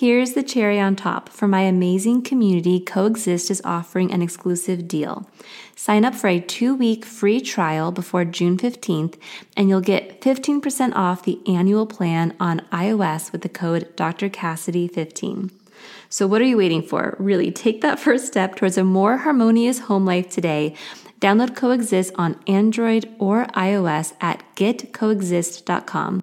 Here's 0.00 0.32
the 0.32 0.42
cherry 0.42 0.80
on 0.80 0.96
top. 0.96 1.28
For 1.28 1.46
my 1.46 1.60
amazing 1.60 2.22
community, 2.22 2.80
Coexist 2.80 3.50
is 3.50 3.60
offering 3.66 4.10
an 4.10 4.22
exclusive 4.22 4.88
deal. 4.88 5.28
Sign 5.76 6.06
up 6.06 6.14
for 6.14 6.28
a 6.28 6.40
two 6.40 6.74
week 6.74 7.04
free 7.04 7.38
trial 7.38 7.92
before 7.92 8.24
June 8.24 8.56
15th, 8.56 9.18
and 9.58 9.68
you'll 9.68 9.82
get 9.82 10.22
15% 10.22 10.94
off 10.94 11.22
the 11.22 11.38
annual 11.46 11.84
plan 11.84 12.34
on 12.40 12.60
iOS 12.72 13.30
with 13.30 13.42
the 13.42 13.50
code 13.50 13.94
Dr. 13.94 14.30
Cassidy15. 14.30 15.50
So, 16.08 16.26
what 16.26 16.40
are 16.40 16.46
you 16.46 16.56
waiting 16.56 16.80
for? 16.80 17.14
Really, 17.18 17.52
take 17.52 17.82
that 17.82 18.00
first 18.06 18.26
step 18.26 18.56
towards 18.56 18.78
a 18.78 18.84
more 18.84 19.18
harmonious 19.18 19.80
home 19.80 20.06
life 20.06 20.30
today. 20.30 20.74
Download 21.20 21.54
Coexist 21.54 22.14
on 22.14 22.40
Android 22.46 23.06
or 23.18 23.44
iOS 23.48 24.14
at 24.22 24.42
getcoexist.com. 24.56 26.22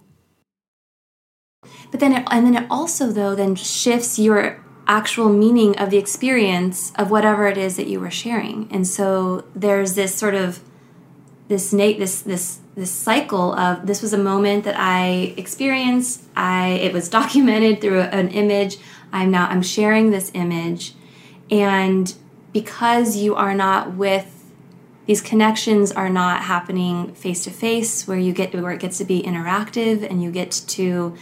But 1.91 1.99
then, 1.99 2.13
it, 2.13 2.27
and 2.31 2.45
then 2.45 2.63
it 2.63 2.67
also 2.69 3.11
though 3.11 3.35
then 3.35 3.55
shifts 3.55 4.17
your 4.17 4.63
actual 4.87 5.29
meaning 5.29 5.77
of 5.77 5.89
the 5.89 5.97
experience 5.97 6.91
of 6.95 7.11
whatever 7.11 7.47
it 7.47 7.57
is 7.57 7.75
that 7.77 7.87
you 7.87 7.99
were 7.99 8.11
sharing. 8.11 8.67
And 8.71 8.87
so 8.87 9.45
there's 9.55 9.95
this 9.95 10.15
sort 10.15 10.35
of 10.35 10.61
this 11.47 11.71
this 11.71 12.21
this 12.21 12.59
this 12.75 12.91
cycle 12.91 13.53
of 13.53 13.85
this 13.85 14.01
was 14.01 14.13
a 14.13 14.17
moment 14.17 14.63
that 14.63 14.75
I 14.77 15.33
experienced. 15.37 16.23
I 16.35 16.69
it 16.69 16.93
was 16.93 17.09
documented 17.19 17.81
through 17.81 18.01
an 18.01 18.29
image. 18.29 18.77
I'm 19.11 19.29
now 19.29 19.47
I'm 19.47 19.61
sharing 19.61 20.11
this 20.11 20.31
image, 20.33 20.95
and 21.49 22.13
because 22.53 23.17
you 23.17 23.35
are 23.35 23.53
not 23.53 23.93
with 23.95 24.37
these 25.05 25.21
connections 25.21 25.91
are 25.91 26.09
not 26.09 26.43
happening 26.43 27.13
face 27.13 27.43
to 27.43 27.51
face, 27.51 28.07
where 28.07 28.17
you 28.17 28.31
get 28.31 28.53
where 28.55 28.71
it 28.71 28.79
gets 28.79 28.97
to 28.99 29.05
be 29.05 29.21
interactive 29.21 30.09
and 30.09 30.23
you 30.23 30.31
get 30.31 30.51
to 30.51 31.17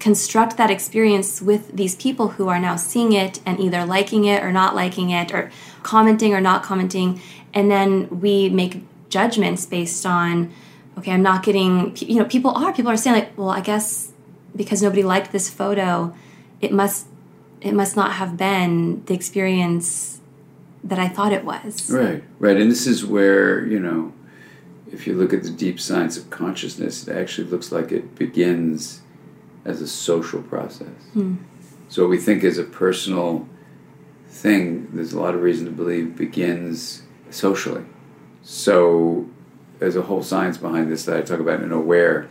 construct 0.00 0.56
that 0.56 0.70
experience 0.70 1.40
with 1.40 1.76
these 1.76 1.94
people 1.94 2.28
who 2.28 2.48
are 2.48 2.58
now 2.58 2.74
seeing 2.74 3.12
it 3.12 3.40
and 3.46 3.60
either 3.60 3.84
liking 3.84 4.24
it 4.24 4.42
or 4.42 4.50
not 4.50 4.74
liking 4.74 5.10
it 5.10 5.32
or 5.32 5.50
commenting 5.82 6.34
or 6.34 6.40
not 6.40 6.62
commenting. 6.62 7.20
And 7.54 7.70
then 7.70 8.20
we 8.20 8.48
make 8.48 8.82
judgments 9.10 9.66
based 9.66 10.06
on 10.06 10.52
okay 10.96 11.12
i'm 11.12 11.22
not 11.22 11.42
getting 11.42 11.94
you 11.96 12.16
know 12.16 12.24
people 12.24 12.52
are 12.52 12.72
people 12.72 12.90
are 12.90 12.96
saying 12.96 13.16
like 13.16 13.36
well 13.36 13.50
i 13.50 13.60
guess 13.60 14.12
because 14.56 14.82
nobody 14.82 15.02
liked 15.02 15.32
this 15.32 15.50
photo 15.50 16.14
it 16.60 16.72
must 16.72 17.06
it 17.60 17.74
must 17.74 17.96
not 17.96 18.12
have 18.12 18.36
been 18.36 19.04
the 19.06 19.14
experience 19.14 20.20
that 20.82 20.98
i 20.98 21.08
thought 21.08 21.32
it 21.32 21.44
was. 21.44 21.90
Right 21.90 22.22
right. 22.38 22.56
And 22.56 22.70
this 22.70 22.86
is 22.86 23.04
where 23.04 23.66
you 23.66 23.78
know 23.78 24.12
if 24.90 25.06
you 25.06 25.14
look 25.14 25.32
at 25.34 25.42
the 25.42 25.50
deep 25.50 25.78
science 25.78 26.16
of 26.16 26.30
consciousness 26.30 27.06
it 27.06 27.16
actually 27.16 27.48
looks 27.48 27.70
like 27.70 27.92
it 27.92 28.14
begins 28.14 28.99
as 29.64 29.80
a 29.80 29.88
social 29.88 30.42
process. 30.42 30.88
Hmm. 31.12 31.36
So 31.88 32.02
what 32.02 32.10
we 32.10 32.18
think 32.18 32.44
is 32.44 32.58
a 32.58 32.64
personal 32.64 33.48
thing, 34.28 34.88
there's 34.92 35.12
a 35.12 35.20
lot 35.20 35.34
of 35.34 35.42
reason 35.42 35.66
to 35.66 35.72
believe 35.72 36.16
begins 36.16 37.02
socially. 37.30 37.84
So 38.42 39.28
there's 39.78 39.96
a 39.96 40.02
whole 40.02 40.22
science 40.22 40.56
behind 40.56 40.90
this 40.90 41.04
that 41.04 41.16
I 41.16 41.22
talk 41.22 41.40
about 41.40 41.62
in 41.62 41.72
Aware, 41.72 42.30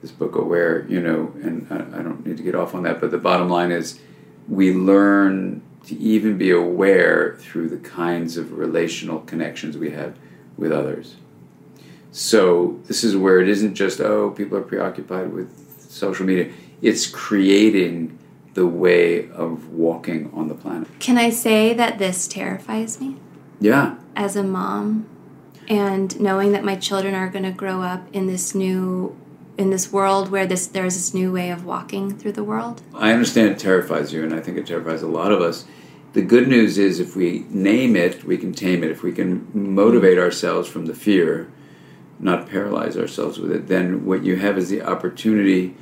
this 0.00 0.10
book 0.10 0.36
Aware, 0.36 0.86
you 0.88 1.00
know, 1.00 1.32
and 1.42 1.66
I, 1.70 1.98
I 1.98 2.02
don't 2.02 2.24
need 2.24 2.36
to 2.36 2.42
get 2.42 2.54
off 2.54 2.74
on 2.74 2.84
that, 2.84 3.00
but 3.00 3.10
the 3.10 3.18
bottom 3.18 3.48
line 3.48 3.70
is 3.70 4.00
we 4.48 4.72
learn 4.72 5.62
to 5.86 5.98
even 5.98 6.38
be 6.38 6.50
aware 6.50 7.36
through 7.40 7.68
the 7.68 7.78
kinds 7.78 8.36
of 8.36 8.52
relational 8.52 9.20
connections 9.20 9.76
we 9.76 9.90
have 9.90 10.16
with 10.56 10.72
others. 10.72 11.16
So 12.12 12.80
this 12.84 13.04
is 13.04 13.16
where 13.16 13.40
it 13.40 13.48
isn't 13.48 13.74
just, 13.74 14.00
oh, 14.00 14.30
people 14.30 14.58
are 14.58 14.62
preoccupied 14.62 15.32
with 15.32 15.56
social 15.90 16.26
media 16.26 16.52
it's 16.82 17.06
creating 17.06 18.18
the 18.54 18.66
way 18.66 19.28
of 19.30 19.68
walking 19.68 20.30
on 20.34 20.48
the 20.48 20.54
planet. 20.54 20.88
Can 20.98 21.18
I 21.18 21.30
say 21.30 21.72
that 21.74 21.98
this 21.98 22.26
terrifies 22.26 23.00
me? 23.00 23.16
Yeah. 23.60 23.96
As 24.16 24.36
a 24.36 24.42
mom 24.42 25.06
and 25.68 26.18
knowing 26.20 26.52
that 26.52 26.64
my 26.64 26.76
children 26.76 27.14
are 27.14 27.28
going 27.28 27.44
to 27.44 27.52
grow 27.52 27.82
up 27.82 28.02
in 28.12 28.26
this 28.26 28.54
new 28.54 29.16
in 29.56 29.68
this 29.68 29.92
world 29.92 30.30
where 30.30 30.46
this 30.46 30.66
there's 30.66 30.94
this 30.94 31.12
new 31.12 31.30
way 31.30 31.50
of 31.50 31.64
walking 31.64 32.16
through 32.16 32.32
the 32.32 32.42
world. 32.42 32.82
I 32.94 33.12
understand 33.12 33.50
it 33.50 33.58
terrifies 33.58 34.12
you 34.12 34.24
and 34.24 34.34
I 34.34 34.40
think 34.40 34.56
it 34.56 34.66
terrifies 34.66 35.02
a 35.02 35.06
lot 35.06 35.32
of 35.32 35.40
us. 35.40 35.66
The 36.12 36.22
good 36.22 36.48
news 36.48 36.76
is 36.76 36.98
if 36.98 37.14
we 37.14 37.46
name 37.50 37.94
it, 37.94 38.24
we 38.24 38.36
can 38.36 38.52
tame 38.52 38.82
it. 38.82 38.90
If 38.90 39.02
we 39.02 39.12
can 39.12 39.46
motivate 39.54 40.18
ourselves 40.18 40.68
from 40.68 40.86
the 40.86 40.94
fear, 40.94 41.52
not 42.18 42.48
paralyze 42.48 42.96
ourselves 42.96 43.38
with 43.38 43.52
it, 43.52 43.68
then 43.68 44.04
what 44.04 44.24
you 44.24 44.36
have 44.36 44.58
is 44.58 44.70
the 44.70 44.82
opportunity 44.82 45.76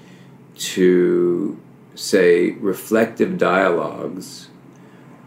to 0.58 1.58
say 1.94 2.50
reflective 2.52 3.38
dialogues 3.38 4.48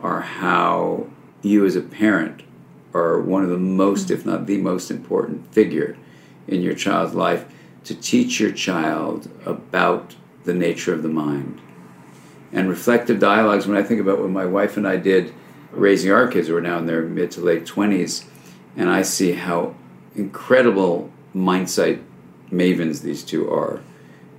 are 0.01 0.21
how 0.21 1.07
you 1.41 1.65
as 1.65 1.75
a 1.75 1.81
parent 1.81 2.43
are 2.93 3.19
one 3.21 3.43
of 3.43 3.49
the 3.49 3.57
most, 3.57 4.11
if 4.11 4.25
not 4.25 4.45
the 4.45 4.57
most 4.57 4.91
important 4.91 5.51
figure 5.53 5.97
in 6.47 6.61
your 6.61 6.75
child's 6.75 7.15
life 7.15 7.45
to 7.85 7.95
teach 7.95 8.39
your 8.39 8.51
child 8.51 9.29
about 9.45 10.15
the 10.43 10.53
nature 10.53 10.93
of 10.93 11.03
the 11.03 11.09
mind. 11.09 11.61
And 12.51 12.69
reflective 12.69 13.19
dialogues, 13.19 13.65
when 13.65 13.77
I 13.77 13.83
think 13.83 14.01
about 14.01 14.19
what 14.19 14.29
my 14.29 14.45
wife 14.45 14.75
and 14.75 14.87
I 14.87 14.97
did 14.97 15.33
raising 15.71 16.11
our 16.11 16.27
kids, 16.27 16.49
who 16.49 16.55
are 16.57 16.61
now 16.61 16.79
in 16.79 16.85
their 16.85 17.03
mid 17.03 17.31
to 17.31 17.41
late 17.41 17.65
20s, 17.65 18.25
and 18.75 18.89
I 18.89 19.03
see 19.03 19.31
how 19.31 19.75
incredible 20.15 21.09
mindsight 21.33 22.01
mavens 22.51 23.01
these 23.01 23.23
two 23.23 23.49
are 23.49 23.81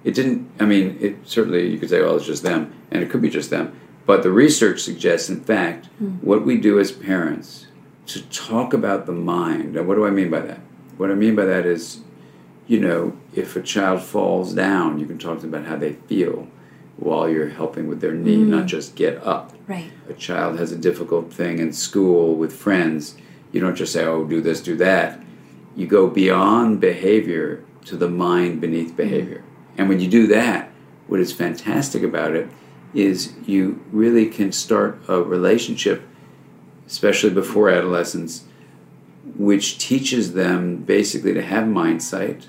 it 0.04 0.14
didn't, 0.14 0.50
I 0.58 0.64
mean, 0.64 0.98
it 1.00 1.16
certainly, 1.24 1.68
you 1.68 1.78
could 1.78 1.90
say, 1.90 2.00
well, 2.00 2.16
it's 2.16 2.26
just 2.26 2.42
them, 2.42 2.72
and 2.90 3.02
it 3.02 3.10
could 3.10 3.22
be 3.22 3.30
just 3.30 3.50
them. 3.50 3.78
But 4.04 4.22
the 4.22 4.32
research 4.32 4.80
suggests, 4.80 5.28
in 5.28 5.40
fact, 5.40 5.88
mm. 6.02 6.22
what 6.22 6.44
we 6.44 6.56
do 6.56 6.80
as 6.80 6.90
parents 6.90 7.68
to 8.06 8.22
talk 8.28 8.74
about 8.74 9.06
the 9.06 9.12
mind. 9.12 9.76
And 9.76 9.86
what 9.86 9.94
do 9.94 10.06
I 10.06 10.10
mean 10.10 10.28
by 10.30 10.40
that? 10.40 10.60
What 10.96 11.10
I 11.10 11.14
mean 11.14 11.36
by 11.36 11.44
that 11.44 11.64
is, 11.64 12.00
you 12.66 12.80
know, 12.80 13.16
if 13.34 13.54
a 13.54 13.62
child 13.62 14.02
falls 14.02 14.54
down, 14.54 14.98
you 14.98 15.06
can 15.06 15.18
talk 15.18 15.36
to 15.36 15.46
them 15.46 15.54
about 15.54 15.68
how 15.68 15.76
they 15.76 15.92
feel 15.92 16.48
while 16.96 17.28
you're 17.28 17.48
helping 17.48 17.86
with 17.86 18.00
their 18.00 18.12
knee, 18.12 18.38
mm. 18.38 18.48
not 18.48 18.66
just 18.66 18.96
get 18.96 19.24
up. 19.24 19.52
Right. 19.66 19.90
A 20.08 20.14
child 20.14 20.58
has 20.58 20.72
a 20.72 20.76
difficult 20.76 21.32
thing 21.32 21.58
in 21.58 21.72
school 21.72 22.34
with 22.34 22.52
friends. 22.52 23.16
You 23.52 23.60
don't 23.60 23.76
just 23.76 23.92
say, 23.92 24.04
oh, 24.04 24.24
do 24.24 24.40
this, 24.40 24.60
do 24.60 24.76
that. 24.76 25.20
You 25.76 25.86
go 25.86 26.08
beyond 26.08 26.80
behavior 26.80 27.64
to 27.86 27.96
the 27.96 28.08
mind 28.08 28.60
beneath 28.60 28.96
behavior. 28.96 29.44
And 29.76 29.88
when 29.88 30.00
you 30.00 30.08
do 30.08 30.26
that, 30.28 30.70
what 31.06 31.20
is 31.20 31.32
fantastic 31.32 32.02
about 32.02 32.34
it 32.34 32.48
is 32.94 33.32
you 33.46 33.82
really 33.90 34.26
can 34.26 34.52
start 34.52 35.00
a 35.08 35.22
relationship, 35.22 36.06
especially 36.86 37.30
before 37.30 37.70
adolescence, 37.70 38.44
which 39.36 39.78
teaches 39.78 40.34
them 40.34 40.76
basically 40.76 41.32
to 41.34 41.42
have 41.42 41.66
mind 41.66 42.02
sight. 42.02 42.48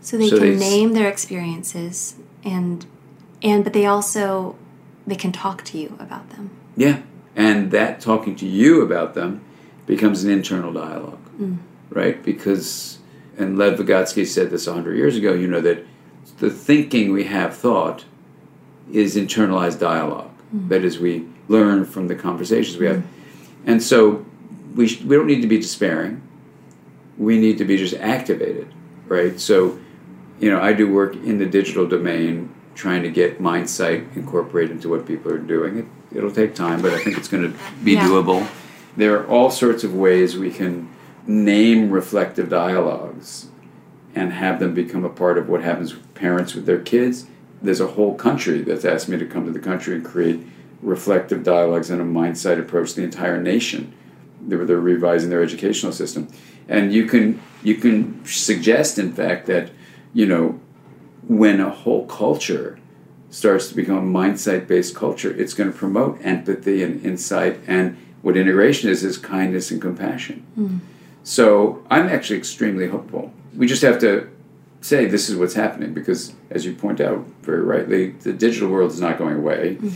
So 0.00 0.16
they 0.16 0.28
so 0.28 0.38
can 0.38 0.46
they 0.46 0.56
name 0.56 0.92
their 0.92 1.08
experiences 1.08 2.16
and 2.44 2.86
and 3.42 3.64
but 3.64 3.72
they 3.72 3.86
also 3.86 4.56
they 5.06 5.16
can 5.16 5.32
talk 5.32 5.64
to 5.64 5.78
you 5.78 5.96
about 5.98 6.30
them. 6.30 6.50
Yeah. 6.76 7.02
And 7.34 7.70
that 7.70 8.00
talking 8.00 8.34
to 8.36 8.46
you 8.46 8.82
about 8.82 9.14
them 9.14 9.44
becomes 9.84 10.24
an 10.24 10.30
internal 10.30 10.72
dialogue. 10.72 11.24
Mm. 11.38 11.58
Right? 11.90 12.22
Because 12.22 12.98
and 13.36 13.58
Lev 13.58 13.78
Vygotsky 13.78 14.26
said 14.26 14.50
this 14.50 14.66
a 14.66 14.70
100 14.70 14.96
years 14.96 15.16
ago, 15.16 15.34
you 15.34 15.46
know 15.46 15.60
that 15.60 15.84
the 16.38 16.50
thinking 16.50 17.12
we 17.12 17.24
have 17.24 17.56
thought 17.56 18.04
is 18.92 19.16
internalized 19.16 19.78
dialogue. 19.78 20.30
Mm-hmm. 20.54 20.68
That 20.68 20.84
is, 20.84 20.98
we 20.98 21.26
learn 21.48 21.84
from 21.84 22.08
the 22.08 22.14
conversations 22.14 22.76
we 22.76 22.86
have. 22.86 22.98
Mm-hmm. 22.98 23.70
And 23.70 23.82
so 23.82 24.24
we, 24.74 24.88
sh- 24.88 25.02
we 25.02 25.16
don't 25.16 25.26
need 25.26 25.42
to 25.42 25.48
be 25.48 25.58
despairing. 25.58 26.22
We 27.18 27.38
need 27.38 27.58
to 27.58 27.64
be 27.64 27.76
just 27.76 27.94
activated, 27.94 28.72
right? 29.06 29.40
So, 29.40 29.78
you 30.38 30.50
know, 30.50 30.60
I 30.60 30.72
do 30.72 30.92
work 30.92 31.14
in 31.14 31.38
the 31.38 31.46
digital 31.46 31.86
domain 31.86 32.52
trying 32.74 33.02
to 33.02 33.10
get 33.10 33.40
mindsight 33.40 34.04
incorporated 34.14 34.72
into 34.72 34.88
what 34.90 35.06
people 35.06 35.32
are 35.32 35.38
doing. 35.38 35.78
It, 35.78 36.18
it'll 36.18 36.30
take 36.30 36.54
time, 36.54 36.82
but 36.82 36.92
I 36.92 37.02
think 37.02 37.16
it's 37.16 37.28
going 37.28 37.50
to 37.50 37.58
be 37.82 37.94
yeah. 37.94 38.06
doable. 38.06 38.46
There 38.96 39.18
are 39.18 39.26
all 39.26 39.50
sorts 39.50 39.82
of 39.82 39.94
ways 39.94 40.36
we 40.36 40.50
can 40.50 40.90
name 41.26 41.90
reflective 41.90 42.48
dialogues 42.48 43.48
and 44.16 44.32
have 44.32 44.58
them 44.58 44.72
become 44.72 45.04
a 45.04 45.10
part 45.10 45.36
of 45.36 45.48
what 45.48 45.62
happens 45.62 45.94
with 45.94 46.14
parents 46.14 46.54
with 46.54 46.64
their 46.64 46.80
kids. 46.80 47.26
There's 47.60 47.80
a 47.80 47.86
whole 47.86 48.14
country 48.14 48.62
that's 48.62 48.84
asked 48.84 49.08
me 49.08 49.18
to 49.18 49.26
come 49.26 49.44
to 49.44 49.52
the 49.52 49.60
country 49.60 49.94
and 49.94 50.04
create 50.04 50.40
reflective 50.80 51.44
dialogues 51.44 51.90
and 51.90 52.00
a 52.00 52.04
mindsight 52.04 52.58
approach 52.58 52.90
to 52.90 52.96
the 52.96 53.04
entire 53.04 53.40
nation. 53.40 53.92
They're, 54.40 54.64
they're 54.64 54.80
revising 54.80 55.28
their 55.28 55.42
educational 55.42 55.92
system. 55.92 56.28
And 56.66 56.92
you 56.92 57.04
can 57.06 57.40
you 57.62 57.76
can 57.76 58.24
suggest, 58.24 58.98
in 58.98 59.12
fact, 59.12 59.46
that 59.46 59.70
you 60.14 60.26
know 60.26 60.58
when 61.28 61.60
a 61.60 61.70
whole 61.70 62.06
culture 62.06 62.78
starts 63.30 63.68
to 63.68 63.74
become 63.74 63.98
a 63.98 64.02
mindsight 64.02 64.66
based 64.66 64.94
culture, 64.94 65.30
it's 65.30 65.52
going 65.52 65.70
to 65.70 65.76
promote 65.76 66.18
empathy 66.24 66.82
and 66.82 67.04
insight. 67.04 67.60
And 67.66 67.96
what 68.22 68.36
integration 68.36 68.88
is 68.88 69.04
is 69.04 69.18
kindness 69.18 69.70
and 69.70 69.80
compassion. 69.80 70.46
Mm. 70.58 70.80
So 71.22 71.84
I'm 71.90 72.08
actually 72.08 72.38
extremely 72.38 72.88
hopeful. 72.88 73.32
We 73.56 73.66
just 73.66 73.82
have 73.82 73.98
to 74.00 74.28
say 74.80 75.06
this 75.06 75.28
is 75.28 75.36
what's 75.36 75.54
happening 75.54 75.94
because, 75.94 76.34
as 76.50 76.64
you 76.64 76.74
point 76.74 77.00
out 77.00 77.26
very 77.42 77.62
rightly, 77.62 78.10
the 78.10 78.32
digital 78.32 78.68
world 78.68 78.92
is 78.92 79.00
not 79.00 79.18
going 79.18 79.36
away. 79.36 79.78
Mm. 79.80 79.94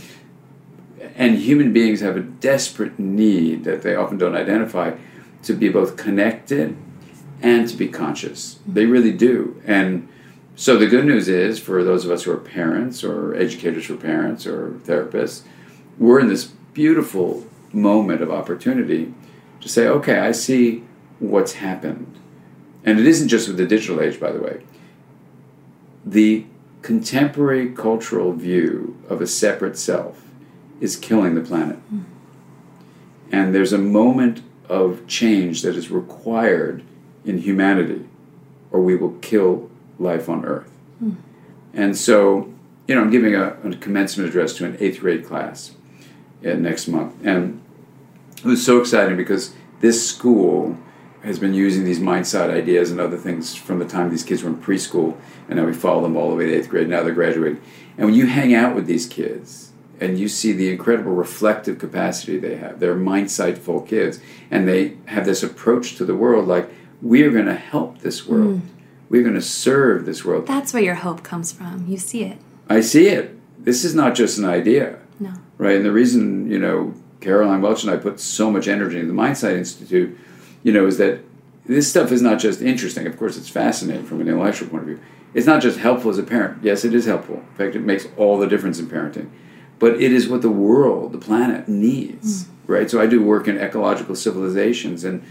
And 1.15 1.37
human 1.37 1.73
beings 1.73 1.99
have 2.01 2.17
a 2.17 2.21
desperate 2.21 2.99
need 2.99 3.63
that 3.63 3.81
they 3.81 3.95
often 3.95 4.17
don't 4.17 4.35
identify 4.35 4.95
to 5.43 5.53
be 5.53 5.69
both 5.69 5.97
connected 5.97 6.77
and 7.41 7.67
to 7.67 7.75
be 7.75 7.87
conscious. 7.87 8.59
They 8.67 8.85
really 8.85 9.11
do. 9.11 9.61
And 9.65 10.07
so 10.55 10.77
the 10.77 10.87
good 10.87 11.05
news 11.05 11.27
is 11.27 11.59
for 11.59 11.83
those 11.83 12.05
of 12.05 12.11
us 12.11 12.23
who 12.23 12.31
are 12.31 12.37
parents 12.37 13.03
or 13.03 13.35
educators 13.35 13.85
for 13.85 13.95
parents 13.95 14.45
or 14.45 14.79
therapists, 14.85 15.43
we're 15.97 16.19
in 16.19 16.27
this 16.27 16.45
beautiful 16.73 17.45
moment 17.73 18.21
of 18.21 18.29
opportunity 18.31 19.13
to 19.61 19.69
say, 19.69 19.87
okay, 19.87 20.19
I 20.19 20.31
see 20.31 20.83
what's 21.19 21.53
happened. 21.53 22.19
And 22.83 22.99
it 22.99 23.05
isn't 23.05 23.27
just 23.27 23.47
with 23.47 23.57
the 23.57 23.65
digital 23.65 24.01
age, 24.01 24.19
by 24.19 24.31
the 24.31 24.39
way. 24.39 24.61
The 26.05 26.45
contemporary 26.81 27.69
cultural 27.69 28.33
view 28.33 28.97
of 29.07 29.21
a 29.21 29.27
separate 29.27 29.77
self 29.77 30.23
is 30.79 30.95
killing 30.95 31.35
the 31.35 31.41
planet. 31.41 31.77
Mm. 31.93 32.05
And 33.31 33.55
there's 33.55 33.71
a 33.71 33.77
moment 33.77 34.41
of 34.67 35.05
change 35.07 35.61
that 35.61 35.75
is 35.75 35.91
required 35.91 36.83
in 37.23 37.37
humanity, 37.39 38.05
or 38.71 38.81
we 38.81 38.95
will 38.95 39.13
kill 39.21 39.69
life 39.99 40.27
on 40.27 40.43
Earth. 40.43 40.71
Mm. 41.01 41.17
And 41.73 41.97
so, 41.97 42.51
you 42.87 42.95
know, 42.95 43.01
I'm 43.01 43.11
giving 43.11 43.35
a, 43.35 43.57
a, 43.63 43.75
commencement 43.75 44.27
address 44.27 44.53
to 44.55 44.65
an 44.65 44.75
eighth 44.79 44.99
grade 44.99 45.25
class 45.25 45.75
uh, 46.45 46.53
next 46.53 46.87
month. 46.87 47.13
And 47.23 47.61
it 48.37 48.45
was 48.45 48.65
so 48.65 48.79
exciting 48.79 49.17
because 49.17 49.53
this 49.81 50.07
school 50.07 50.77
has 51.23 51.39
been 51.39 51.53
using 51.53 51.83
these 51.83 51.99
mindsight 51.99 52.49
ideas 52.49 52.89
and 52.89 52.99
other 52.99 53.17
things 53.17 53.55
from 53.55 53.79
the 53.79 53.85
time 53.85 54.09
these 54.09 54.23
kids 54.23 54.43
were 54.43 54.49
in 54.49 54.57
preschool, 54.57 55.17
and 55.47 55.57
now 55.57 55.65
we 55.65 55.73
follow 55.73 56.01
them 56.01 56.17
all 56.17 56.29
the 56.29 56.35
way 56.35 56.45
to 56.45 56.53
eighth 56.53 56.69
grade. 56.69 56.89
Now 56.89 57.03
they're 57.03 57.13
graduating. 57.13 57.61
And 57.97 58.07
when 58.07 58.15
you 58.15 58.25
hang 58.25 58.53
out 58.53 58.75
with 58.75 58.87
these 58.87 59.05
kids 59.05 59.71
and 59.99 60.17
you 60.17 60.27
see 60.27 60.51
the 60.51 60.71
incredible 60.71 61.11
reflective 61.11 61.77
capacity 61.77 62.37
they 62.37 62.55
have, 62.55 62.79
they're 62.79 62.95
mindsightful 62.95 63.87
kids, 63.87 64.19
and 64.49 64.67
they 64.67 64.97
have 65.05 65.25
this 65.25 65.43
approach 65.43 65.95
to 65.97 66.05
the 66.05 66.15
world 66.15 66.47
like, 66.47 66.69
we 67.01 67.23
are 67.23 67.31
going 67.31 67.45
to 67.45 67.55
help 67.55 67.99
this 67.99 68.27
world. 68.27 68.61
Mm. 68.61 68.67
We're 69.09 69.23
going 69.23 69.35
to 69.35 69.41
serve 69.41 70.05
this 70.05 70.23
world. 70.23 70.47
That's 70.47 70.73
where 70.73 70.81
your 70.81 70.95
hope 70.95 71.21
comes 71.21 71.51
from. 71.51 71.85
You 71.87 71.97
see 71.97 72.23
it. 72.23 72.37
I 72.69 72.81
see 72.81 73.07
it. 73.07 73.37
This 73.63 73.83
is 73.83 73.93
not 73.93 74.15
just 74.15 74.37
an 74.37 74.45
idea. 74.45 74.99
No. 75.19 75.33
Right? 75.57 75.75
And 75.75 75.85
the 75.85 75.91
reason, 75.91 76.49
you 76.49 76.57
know, 76.57 76.93
Caroline 77.19 77.61
Welch 77.61 77.83
and 77.83 77.91
I 77.91 77.97
put 77.97 78.19
so 78.19 78.49
much 78.49 78.67
energy 78.67 78.95
into 78.95 79.07
the 79.07 79.13
Mindsight 79.13 79.55
Institute, 79.55 80.17
you 80.63 80.71
know, 80.71 80.85
is 80.85 80.97
that 80.97 81.21
this 81.65 81.89
stuff 81.89 82.11
is 82.11 82.21
not 82.21 82.39
just 82.39 82.61
interesting. 82.61 83.07
Of 83.07 83.17
course, 83.17 83.37
it's 83.37 83.49
fascinating 83.49 84.05
from 84.05 84.21
an 84.21 84.27
intellectual 84.27 84.69
point 84.69 84.83
of 84.83 84.87
view. 84.87 84.99
It's 85.33 85.47
not 85.47 85.61
just 85.61 85.79
helpful 85.79 86.11
as 86.11 86.17
a 86.17 86.23
parent. 86.23 86.63
Yes, 86.63 86.83
it 86.83 86.93
is 86.93 87.05
helpful. 87.05 87.35
In 87.35 87.55
fact, 87.55 87.75
it 87.75 87.81
makes 87.81 88.07
all 88.17 88.37
the 88.37 88.47
difference 88.47 88.79
in 88.79 88.87
parenting. 88.87 89.29
But 89.79 90.01
it 90.01 90.11
is 90.11 90.27
what 90.27 90.41
the 90.41 90.51
world, 90.51 91.11
the 91.11 91.17
planet, 91.17 91.67
needs. 91.67 92.43
Mm. 92.43 92.47
Right? 92.67 92.89
So 92.89 93.01
I 93.01 93.07
do 93.07 93.23
work 93.23 93.47
in 93.47 93.57
ecological 93.57 94.15
civilizations 94.15 95.03
and 95.03 95.23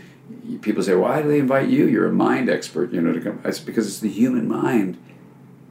people 0.62 0.82
say, 0.82 0.94
why 0.94 1.22
do 1.22 1.28
they 1.28 1.38
invite 1.38 1.68
you? 1.68 1.86
You're 1.86 2.08
a 2.08 2.12
mind 2.12 2.48
expert, 2.48 2.92
you 2.92 3.00
know, 3.00 3.12
to 3.12 3.20
come. 3.20 3.40
It's 3.44 3.58
because 3.58 3.86
it's 3.86 4.00
the 4.00 4.10
human 4.10 4.48
mind 4.48 4.98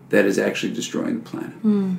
that 0.09 0.25
is 0.25 0.39
actually 0.39 0.73
destroying 0.73 1.21
the 1.21 1.29
planet. 1.29 1.63
Mm. 1.63 1.97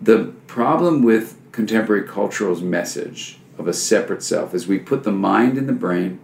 The 0.00 0.32
problem 0.46 1.02
with 1.02 1.38
contemporary 1.52 2.06
cultural's 2.06 2.62
message 2.62 3.38
of 3.58 3.68
a 3.68 3.72
separate 3.72 4.22
self 4.22 4.54
is 4.54 4.66
we 4.66 4.78
put 4.78 5.04
the 5.04 5.12
mind 5.12 5.58
in 5.58 5.66
the 5.66 5.72
brain, 5.72 6.18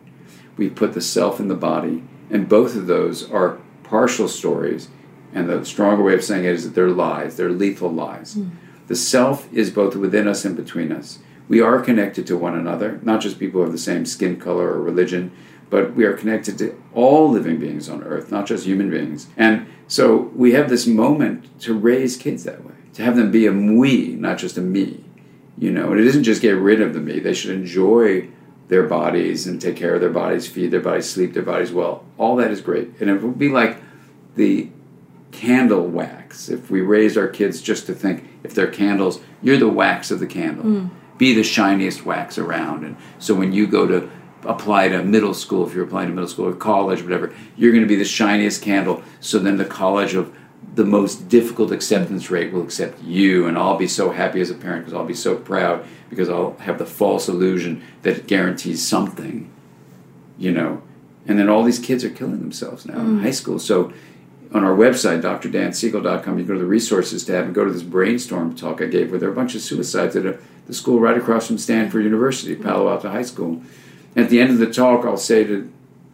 we 0.58 0.68
put 0.68 0.92
the 0.92 1.00
self 1.00 1.40
in 1.40 1.48
the 1.48 1.54
body, 1.54 2.02
and 2.30 2.48
both 2.48 2.76
of 2.76 2.86
those 2.86 3.30
are 3.30 3.58
partial 3.84 4.28
stories. 4.28 4.88
And 5.32 5.48
the 5.48 5.64
stronger 5.64 6.02
way 6.02 6.14
of 6.14 6.24
saying 6.24 6.44
it 6.44 6.52
is 6.52 6.64
that 6.64 6.74
they're 6.74 6.90
lies, 6.90 7.36
they're 7.36 7.50
lethal 7.50 7.92
lies. 7.92 8.34
Mm. 8.34 8.50
The 8.88 8.96
self 8.96 9.52
is 9.52 9.70
both 9.70 9.94
within 9.94 10.26
us 10.26 10.44
and 10.44 10.56
between 10.56 10.90
us. 10.90 11.18
We 11.48 11.60
are 11.60 11.80
connected 11.80 12.26
to 12.26 12.36
one 12.36 12.56
another, 12.56 13.00
not 13.02 13.20
just 13.20 13.38
people 13.38 13.62
of 13.62 13.72
the 13.72 13.78
same 13.78 14.04
skin 14.04 14.38
color 14.38 14.68
or 14.68 14.82
religion, 14.82 15.32
but 15.70 15.94
we 15.94 16.04
are 16.04 16.14
connected 16.14 16.58
to 16.58 16.82
all 16.94 17.30
living 17.30 17.58
beings 17.58 17.88
on 17.88 18.02
earth, 18.02 18.30
not 18.30 18.46
just 18.46 18.64
human 18.64 18.90
beings. 18.90 19.28
And 19.36 19.66
so 19.86 20.30
we 20.34 20.52
have 20.52 20.68
this 20.68 20.86
moment 20.86 21.60
to 21.60 21.74
raise 21.74 22.16
kids 22.16 22.44
that 22.44 22.64
way, 22.64 22.74
to 22.94 23.02
have 23.02 23.16
them 23.16 23.30
be 23.30 23.46
a 23.46 23.52
we, 23.52 24.08
not 24.08 24.38
just 24.38 24.56
a 24.58 24.62
me. 24.62 25.04
You 25.58 25.72
know, 25.72 25.90
and 25.90 26.00
it 26.00 26.06
isn't 26.06 26.24
just 26.24 26.40
get 26.40 26.52
rid 26.52 26.80
of 26.80 26.94
the 26.94 27.00
me. 27.00 27.18
They 27.18 27.34
should 27.34 27.50
enjoy 27.50 28.28
their 28.68 28.84
bodies 28.84 29.46
and 29.46 29.60
take 29.60 29.76
care 29.76 29.94
of 29.94 30.00
their 30.00 30.10
bodies, 30.10 30.46
feed 30.46 30.70
their 30.70 30.80
bodies, 30.80 31.08
sleep 31.08 31.32
their 31.32 31.42
bodies 31.42 31.72
well. 31.72 32.04
All 32.16 32.36
that 32.36 32.50
is 32.50 32.60
great. 32.60 32.90
And 33.00 33.10
it 33.10 33.22
would 33.22 33.38
be 33.38 33.48
like 33.48 33.78
the 34.36 34.68
candle 35.32 35.86
wax. 35.86 36.48
If 36.48 36.70
we 36.70 36.80
raise 36.80 37.16
our 37.16 37.28
kids 37.28 37.60
just 37.60 37.86
to 37.86 37.94
think 37.94 38.28
if 38.44 38.54
they're 38.54 38.70
candles, 38.70 39.20
you're 39.42 39.56
the 39.56 39.68
wax 39.68 40.10
of 40.10 40.20
the 40.20 40.26
candle. 40.26 40.64
Mm. 40.64 40.90
Be 41.16 41.34
the 41.34 41.42
shiniest 41.42 42.04
wax 42.04 42.38
around. 42.38 42.84
And 42.84 42.96
so 43.18 43.34
when 43.34 43.52
you 43.52 43.66
go 43.66 43.86
to 43.86 44.10
apply 44.44 44.88
to 44.88 45.02
middle 45.02 45.34
school, 45.34 45.66
if 45.66 45.74
you're 45.74 45.84
applying 45.84 46.08
to 46.08 46.14
middle 46.14 46.28
school 46.28 46.46
or 46.46 46.54
college, 46.54 47.02
whatever, 47.02 47.34
you're 47.56 47.72
going 47.72 47.82
to 47.82 47.88
be 47.88 47.96
the 47.96 48.04
shiniest 48.04 48.62
candle. 48.62 49.02
So 49.20 49.38
then 49.38 49.56
the 49.56 49.64
college 49.64 50.14
of 50.14 50.34
the 50.74 50.84
most 50.84 51.28
difficult 51.28 51.72
acceptance 51.72 52.30
rate 52.30 52.52
will 52.52 52.62
accept 52.62 53.02
you, 53.02 53.46
and 53.46 53.58
I'll 53.58 53.76
be 53.76 53.88
so 53.88 54.10
happy 54.10 54.40
as 54.40 54.50
a 54.50 54.54
parent 54.54 54.84
because 54.84 54.94
I'll 54.94 55.04
be 55.04 55.14
so 55.14 55.34
proud 55.36 55.84
because 56.08 56.28
I'll 56.28 56.56
have 56.58 56.78
the 56.78 56.86
false 56.86 57.28
illusion 57.28 57.82
that 58.02 58.16
it 58.16 58.26
guarantees 58.26 58.86
something, 58.86 59.50
you 60.38 60.52
know. 60.52 60.82
And 61.26 61.38
then 61.38 61.48
all 61.48 61.64
these 61.64 61.78
kids 61.78 62.04
are 62.04 62.10
killing 62.10 62.38
themselves 62.38 62.86
now 62.86 62.94
mm. 62.94 63.08
in 63.08 63.18
high 63.20 63.32
school. 63.32 63.58
So 63.58 63.92
on 64.52 64.64
our 64.64 64.74
website, 64.74 65.20
drdansiegel.com, 65.20 66.38
you 66.38 66.44
go 66.44 66.54
to 66.54 66.60
the 66.60 66.64
resources 66.64 67.24
tab 67.24 67.44
and 67.44 67.54
go 67.54 67.64
to 67.64 67.70
this 67.70 67.82
brainstorm 67.82 68.54
talk 68.54 68.80
I 68.80 68.86
gave 68.86 69.10
where 69.10 69.20
there 69.20 69.28
are 69.28 69.32
a 69.32 69.34
bunch 69.36 69.54
of 69.54 69.60
suicides 69.60 70.16
at 70.16 70.24
a, 70.24 70.38
the 70.66 70.74
school 70.74 71.00
right 71.00 71.18
across 71.18 71.46
from 71.46 71.58
Stanford 71.58 72.04
University, 72.04 72.54
Palo 72.54 72.88
Alto 72.88 73.10
High 73.10 73.22
School. 73.22 73.62
At 74.16 74.30
the 74.30 74.40
end 74.40 74.50
of 74.50 74.58
the 74.58 74.72
talk, 74.72 75.04
I'll 75.04 75.16
say 75.16 75.44
to, 75.44 75.70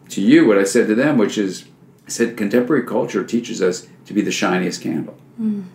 to 0.09 0.21
you 0.21 0.47
what 0.47 0.57
I 0.57 0.63
said 0.63 0.87
to 0.87 0.95
them, 0.95 1.17
which 1.17 1.37
is 1.37 1.65
I 2.05 2.09
said, 2.09 2.37
contemporary 2.37 2.85
culture 2.85 3.23
teaches 3.23 3.61
us 3.61 3.87
to 4.05 4.13
be 4.13 4.21
the 4.21 4.31
shiniest 4.31 4.81
candle. 4.81 5.17
Mm. 5.39 5.65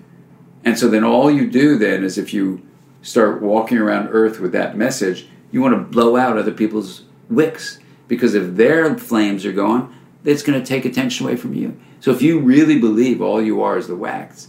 And 0.64 0.78
so 0.78 0.88
then 0.88 1.04
all 1.04 1.30
you 1.30 1.50
do 1.50 1.78
then 1.78 2.04
is 2.04 2.18
if 2.18 2.32
you 2.32 2.66
start 3.02 3.42
walking 3.42 3.78
around 3.78 4.08
Earth 4.08 4.40
with 4.40 4.52
that 4.52 4.76
message, 4.76 5.28
you 5.50 5.60
want 5.60 5.74
to 5.74 5.80
blow 5.80 6.16
out 6.16 6.38
other 6.38 6.52
people's 6.52 7.04
wicks. 7.28 7.78
Because 8.08 8.34
if 8.34 8.56
their 8.56 8.96
flames 8.98 9.44
are 9.46 9.52
going, 9.52 9.92
it's 10.24 10.42
going 10.42 10.60
to 10.60 10.66
take 10.66 10.84
attention 10.84 11.26
away 11.26 11.36
from 11.36 11.54
you. 11.54 11.78
So 12.00 12.10
if 12.10 12.22
you 12.22 12.40
really 12.40 12.78
believe 12.78 13.20
all 13.20 13.42
you 13.42 13.62
are 13.62 13.78
is 13.78 13.86
the 13.86 13.96
wax, 13.96 14.48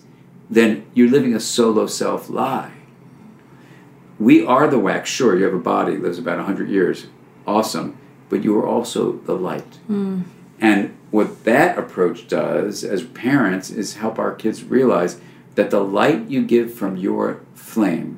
then 0.50 0.86
you're 0.94 1.10
living 1.10 1.34
a 1.34 1.39
solo 1.39 1.88
self 1.88 2.30
lie. 2.30 2.74
We 4.20 4.46
are 4.46 4.67
the 4.67 4.80
wax. 4.80 5.10
Sure, 5.10 5.38
you 5.38 5.46
have 5.46 5.54
a 5.54 5.60
body, 5.60 5.98
lives 5.98 6.20
about 6.20 6.38
100 6.38 6.70
years 6.70 7.08
awesome, 7.48 7.98
but 8.30 8.44
you 8.44 8.58
are 8.58 8.67
also 8.67 9.13
the 9.13 9.34
light. 9.34 9.80
Mm. 9.89 10.24
And 10.60 10.96
what 11.12 11.43
that 11.43 11.78
approach 11.78 12.28
does 12.28 12.84
as 12.84 13.04
parents 13.04 13.69
is 13.69 13.95
help 13.95 14.17
our 14.17 14.34
kids 14.34 14.63
realize 14.63 15.19
that 15.56 15.69
the 15.69 15.82
light 15.82 16.30
you 16.30 16.43
give 16.43 16.74
from 16.74 16.97
your 16.97 17.41
flame 17.54 18.17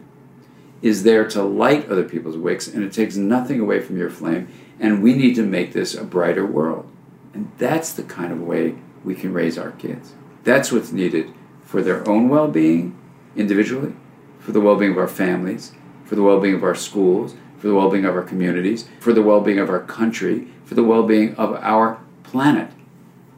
is 0.82 1.03
there 1.03 1.27
to 1.27 1.41
light 1.41 1.89
other 1.89 2.03
people's 2.03 2.38
wicks 2.38 2.67
and 2.67 2.84
it 2.84 2.93
takes 2.93 3.15
nothing 3.15 3.60
away 3.60 3.79
from 3.79 3.97
your 3.97 4.10
flame 4.10 4.47
and 4.79 5.01
we 5.01 5.13
need 5.13 5.36
to 5.36 5.43
make 5.43 5.73
this 5.73 5.95
a 5.95 6.03
brighter 6.03 6.45
world 6.45 6.89
and 7.34 7.51
that's 7.58 7.93
the 7.93 8.03
kind 8.03 8.32
of 8.32 8.41
way 8.41 8.75
we 9.03 9.15
can 9.15 9.34
raise 9.34 9.58
our 9.58 9.71
kids 9.71 10.13
that's 10.43 10.71
what's 10.71 10.91
needed 10.91 11.34
for 11.63 11.82
their 11.82 12.08
own 12.08 12.29
well-being 12.29 12.97
individually 13.36 13.93
for 14.39 14.51
the 14.51 14.62
well-being 14.62 14.91
of 14.91 14.97
our 14.97 15.08
families 15.08 15.73
for 16.06 16.15
the 16.15 16.23
well-being 16.23 16.56
of 16.56 16.63
our 16.63 16.75
schools 16.75 17.36
for 17.63 17.69
the 17.69 17.75
well 17.75 17.89
being 17.89 18.03
of 18.03 18.13
our 18.13 18.23
communities, 18.23 18.89
for 18.99 19.13
the 19.13 19.21
well 19.21 19.39
being 19.39 19.58
of 19.58 19.69
our 19.69 19.79
country, 19.79 20.49
for 20.65 20.75
the 20.75 20.84
well 20.84 21.03
being 21.03 21.34
of 21.36 21.53
our 21.63 21.97
planet. 22.21 22.69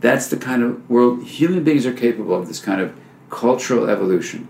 That's 0.05 0.27
the 0.27 0.37
kind 0.37 0.61
of 0.61 0.87
world 0.87 1.23
human 1.23 1.63
beings 1.63 1.83
are 1.87 1.91
capable 1.91 2.35
of 2.35 2.47
this 2.47 2.59
kind 2.59 2.79
of 2.79 2.95
cultural 3.31 3.89
evolution 3.89 4.47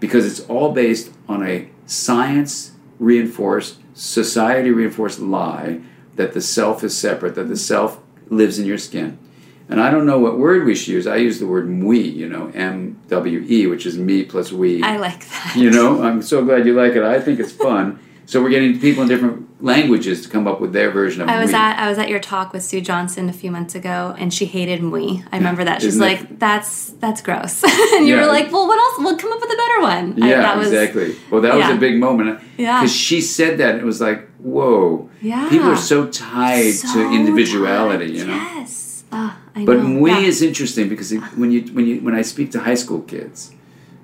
because 0.00 0.26
it's 0.26 0.46
all 0.50 0.72
based 0.72 1.14
on 1.26 1.42
a 1.42 1.70
science 1.86 2.72
reinforced, 2.98 3.78
society 3.94 4.70
reinforced 4.70 5.18
lie 5.18 5.80
that 6.16 6.34
the 6.34 6.42
self 6.42 6.84
is 6.84 6.94
separate, 6.94 7.36
that 7.36 7.48
the 7.48 7.56
self 7.56 8.02
lives 8.28 8.58
in 8.58 8.66
your 8.66 8.76
skin. 8.76 9.18
And 9.66 9.80
I 9.80 9.90
don't 9.90 10.04
know 10.04 10.18
what 10.18 10.38
word 10.38 10.66
we 10.66 10.74
should 10.74 10.88
use. 10.88 11.06
I 11.06 11.16
use 11.16 11.38
the 11.38 11.46
word 11.46 11.70
we, 11.70 12.00
you 12.00 12.28
know, 12.28 12.48
M 12.52 13.00
W 13.08 13.46
E, 13.48 13.66
which 13.66 13.86
is 13.86 13.96
me 13.96 14.24
plus 14.24 14.52
we. 14.52 14.82
I 14.82 14.98
like 14.98 15.26
that. 15.26 15.56
You 15.56 15.70
know, 15.70 16.02
I'm 16.02 16.20
so 16.20 16.44
glad 16.44 16.66
you 16.66 16.74
like 16.74 16.92
it. 16.92 17.02
I 17.02 17.18
think 17.18 17.40
it's 17.40 17.52
fun. 17.52 17.98
So 18.24 18.40
we're 18.40 18.50
getting 18.50 18.78
people 18.80 19.02
in 19.02 19.08
different 19.08 19.41
languages 19.62 20.22
to 20.22 20.28
come 20.28 20.46
up 20.46 20.60
with 20.60 20.72
their 20.72 20.90
version 20.90 21.22
of. 21.22 21.28
I 21.28 21.40
was 21.40 21.54
at 21.54 21.78
I 21.78 21.88
was 21.88 21.96
at 21.98 22.08
your 22.08 22.18
talk 22.20 22.52
with 22.52 22.62
Sue 22.62 22.80
Johnson 22.80 23.28
a 23.28 23.32
few 23.32 23.50
months 23.50 23.74
ago, 23.74 24.14
and 24.18 24.34
she 24.34 24.44
hated 24.44 24.80
"mui." 24.80 25.24
I 25.32 25.36
remember 25.38 25.64
that. 25.64 25.80
She's 25.80 25.98
like, 25.98 26.38
"That's 26.38 26.90
that's 27.00 27.22
gross," 27.22 27.62
and 27.94 28.06
you 28.06 28.16
yeah. 28.16 28.20
were 28.22 28.26
like, 28.26 28.52
"Well, 28.52 28.66
what 28.66 28.78
else? 28.78 29.04
We'll 29.04 29.16
come 29.16 29.32
up 29.32 29.40
with 29.40 29.50
a 29.50 29.56
better 29.56 29.80
one." 29.82 30.16
Yeah, 30.18 30.52
I, 30.52 30.56
was, 30.56 30.68
exactly. 30.68 31.16
Well, 31.30 31.40
that 31.40 31.56
yeah. 31.56 31.68
was 31.68 31.76
a 31.76 31.80
big 31.80 31.98
moment. 31.98 32.40
Yeah, 32.58 32.80
because 32.80 32.94
she 32.94 33.20
said 33.20 33.58
that, 33.58 33.70
and 33.74 33.80
it 33.80 33.86
was 33.86 34.00
like, 34.00 34.28
whoa. 34.38 35.08
Yeah. 35.20 35.48
People 35.48 35.68
are 35.68 35.76
so 35.76 36.08
tied 36.08 36.74
So 36.74 36.94
to 36.94 37.14
individuality, 37.14 38.06
tight. 38.08 38.14
you 38.16 38.24
know. 38.26 38.34
Yes. 38.34 39.04
Ah, 39.12 39.38
I 39.54 39.64
But 39.64 39.78
know. 39.78 39.84
Mui 39.84 40.08
Yeah. 40.10 40.18
is 40.20 40.42
interesting 40.42 40.88
because 40.88 41.12
it, 41.12 41.20
when 41.36 41.52
you 41.52 41.62
when 41.72 41.86
you 41.86 42.00
when 42.00 42.14
I 42.14 42.22
speak 42.22 42.50
to 42.52 42.60
high 42.60 42.74
school 42.74 43.00
kids 43.02 43.52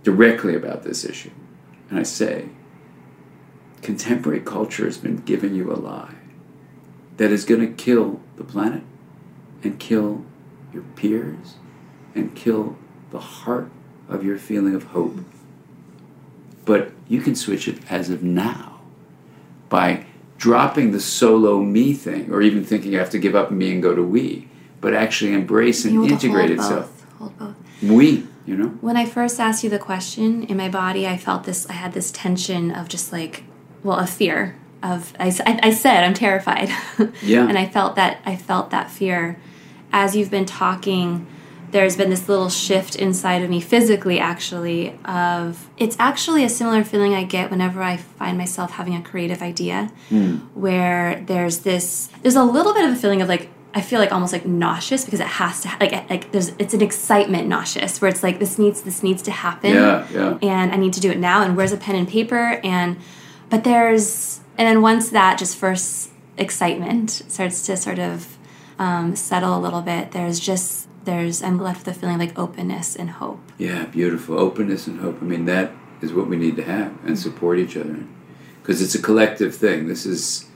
directly 0.05 0.55
about 0.55 0.85
this 0.85 1.05
issue, 1.05 1.31
and 1.91 1.99
I 1.99 2.05
say, 2.05 2.49
contemporary 3.83 4.41
culture 4.41 4.85
has 4.85 4.99
been 4.99 5.19
giving 5.19 5.55
you 5.55 5.73
a 5.73 5.77
lie 5.77 6.15
that 7.17 7.31
is 7.31 7.45
going 7.45 7.61
to 7.61 7.73
kill 7.83 8.21
the 8.37 8.45
planet 8.45 8.83
and 9.63 9.79
kill 9.79 10.25
your 10.73 10.83
peers 10.97 11.55
and 12.15 12.35
kill 12.35 12.77
the 13.11 13.21
heart 13.21 13.71
of 14.09 14.25
your 14.25 14.39
feeling 14.39 14.75
of 14.75 14.85
hope. 14.85 15.19
But 16.65 16.93
you 17.09 17.21
can 17.21 17.35
switch 17.35 17.67
it 17.69 17.79
as 17.91 18.11
of 18.11 18.23
now 18.23 18.81
by 19.69 20.07
dropping 20.37 20.93
the 20.93 21.01
solo 21.01 21.61
me 21.61 21.93
thing 21.93 22.31
or 22.31 22.43
even 22.43 22.65
thinking 22.65 22.95
I 22.95 22.99
have 22.99 23.11
to 23.11 23.19
give 23.19 23.35
up 23.35 23.51
me 23.51 23.73
and 23.73 23.83
go 23.83 23.95
to 23.95 24.03
we, 24.03 24.49
but 24.81 24.95
actually 24.95 25.33
embrace 25.33 25.85
and 25.85 25.95
You 25.95 26.01
want 26.01 26.21
to 26.21 26.27
integrate 26.27 26.49
hold 26.51 26.61
itself. 26.61 27.07
Both. 27.19 27.19
Hold 27.19 27.39
both. 27.39 27.57
We, 27.83 28.27
you 28.47 28.57
know? 28.57 28.69
When 28.81 28.97
I 28.97 29.05
first 29.07 29.41
asked 29.41 29.65
you 29.65 29.71
the 29.71 29.79
question 29.79 30.45
in 30.45 30.57
my 30.57 30.69
body, 30.69 31.07
I 31.07 31.17
felt 31.17 31.45
this. 31.45 31.69
I 31.69 31.73
had 31.75 31.93
this 31.93 32.11
tension 32.11 32.71
of 32.71 32.89
just 32.89 33.13
like, 33.13 33.45
well, 33.83 33.99
a 33.99 34.07
fear 34.07 34.57
of. 34.83 35.13
I 35.19 35.31
said 35.31 36.05
I'm 36.05 36.15
terrified. 36.15 36.71
Yeah. 37.23 37.49
and 37.49 37.59
I 37.59 37.67
felt 37.67 37.97
that. 37.97 38.21
I 38.25 38.37
felt 38.37 38.71
that 38.71 38.91
fear. 38.91 39.39
As 39.93 40.15
you've 40.15 40.31
been 40.31 40.45
talking, 40.47 41.27
there's 41.71 41.97
been 41.97 42.11
this 42.11 42.29
little 42.29 42.49
shift 42.51 42.97
inside 42.97 43.43
of 43.43 43.51
me 43.51 43.61
physically, 43.61 44.19
actually. 44.21 44.99
Of 45.05 45.69
it's 45.79 45.97
actually 45.99 46.45
a 46.45 46.49
similar 46.49 46.85
feeling 46.85 47.15
I 47.15 47.25
get 47.25 47.51
whenever 47.51 47.83
I 47.83 47.97
find 47.97 48.37
myself 48.39 48.73
having 48.73 48.95
a 48.95 49.03
creative 49.03 49.43
idea, 49.43 49.91
hmm. 50.09 50.37
where 50.55 51.23
there's 51.27 51.61
this. 51.61 52.09
There's 52.23 52.37
a 52.37 52.45
little 52.45 52.75
bit 52.75 52.85
of 52.85 52.93
a 52.93 52.97
feeling 52.97 53.23
of 53.23 53.29
like 53.29 53.49
I 53.75 53.81
feel 53.83 54.01
like 54.01 54.13
almost 54.13 54.33
like 54.33 54.47
nauseous 54.47 55.05
because 55.05 55.21
it 55.21 55.27
has 55.27 55.61
to 55.63 55.69
like 55.81 55.93
like 56.11 56.33
there's 56.33 56.49
it's 56.59 56.75
an 56.75 56.81
excitement 56.83 57.49
nauseous 57.49 58.01
where 58.01 58.11
it's 58.11 58.23
like 58.23 58.39
this 58.39 58.59
needs 58.59 58.83
this 58.83 59.03
needs 59.03 59.23
to 59.23 59.31
happen 59.31 59.75
Yeah, 59.75 60.07
yeah. 60.11 60.39
and 60.43 60.73
I 60.73 60.77
need 60.77 60.95
to 60.95 61.01
do 61.01 61.11
it 61.11 61.19
now 61.19 61.43
and 61.43 61.57
where's 61.57 61.73
a 61.73 61.77
pen 61.77 61.95
and 61.95 62.09
paper 62.09 62.61
and 62.65 62.97
but 63.51 63.65
there's 63.65 64.41
and 64.57 64.67
then 64.67 64.83
once 64.83 65.11
that 65.11 65.39
just 65.39 65.57
first 65.57 66.11
excitement 66.37 67.11
starts 67.11 67.67
to 67.67 67.77
sort 67.77 67.99
of 67.99 68.37
um, 68.79 69.17
settle 69.17 69.57
a 69.57 69.61
little 69.61 69.83
bit 69.83 70.13
there's 70.13 70.39
just 70.39 70.89
there's 71.05 71.43
I'm 71.43 71.59
left 71.59 71.87
with 71.87 71.97
a 71.97 71.99
feeling 71.99 72.19
like 72.19 72.39
openness 72.39 72.95
and 72.95 73.11
hope 73.11 73.41
Yeah, 73.59 73.87
beautiful. 73.87 74.39
Openness 74.39 74.87
and 74.87 75.01
hope. 75.01 75.19
I 75.21 75.25
mean, 75.25 75.47
that 75.47 75.73
is 76.01 76.13
what 76.13 76.29
we 76.29 76.37
need 76.37 76.57
to 76.57 76.63
have 76.63 76.93
and 77.05 77.19
support 77.19 77.59
each 77.59 77.77
other. 77.77 78.05
Because 78.63 78.81
it's 78.81 78.95
a 78.95 79.03
collective 79.03 79.55
thing. 79.55 79.89
This 79.89 80.07
is 80.07 80.47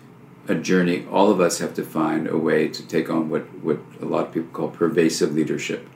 a 0.47 0.55
journey. 0.55 1.07
All 1.11 1.31
of 1.31 1.41
us 1.41 1.59
have 1.59 1.75
to 1.75 1.83
find 1.83 2.29
a 2.29 2.39
way 2.39 2.69
to 2.69 2.87
take 2.87 3.11
on 3.11 3.29
what, 3.29 3.43
what 3.65 3.81
a 4.01 4.05
lot 4.05 4.27
of 4.27 4.33
people 4.35 4.51
call 4.53 4.69
pervasive 4.69 5.35
leadership. 5.35 5.89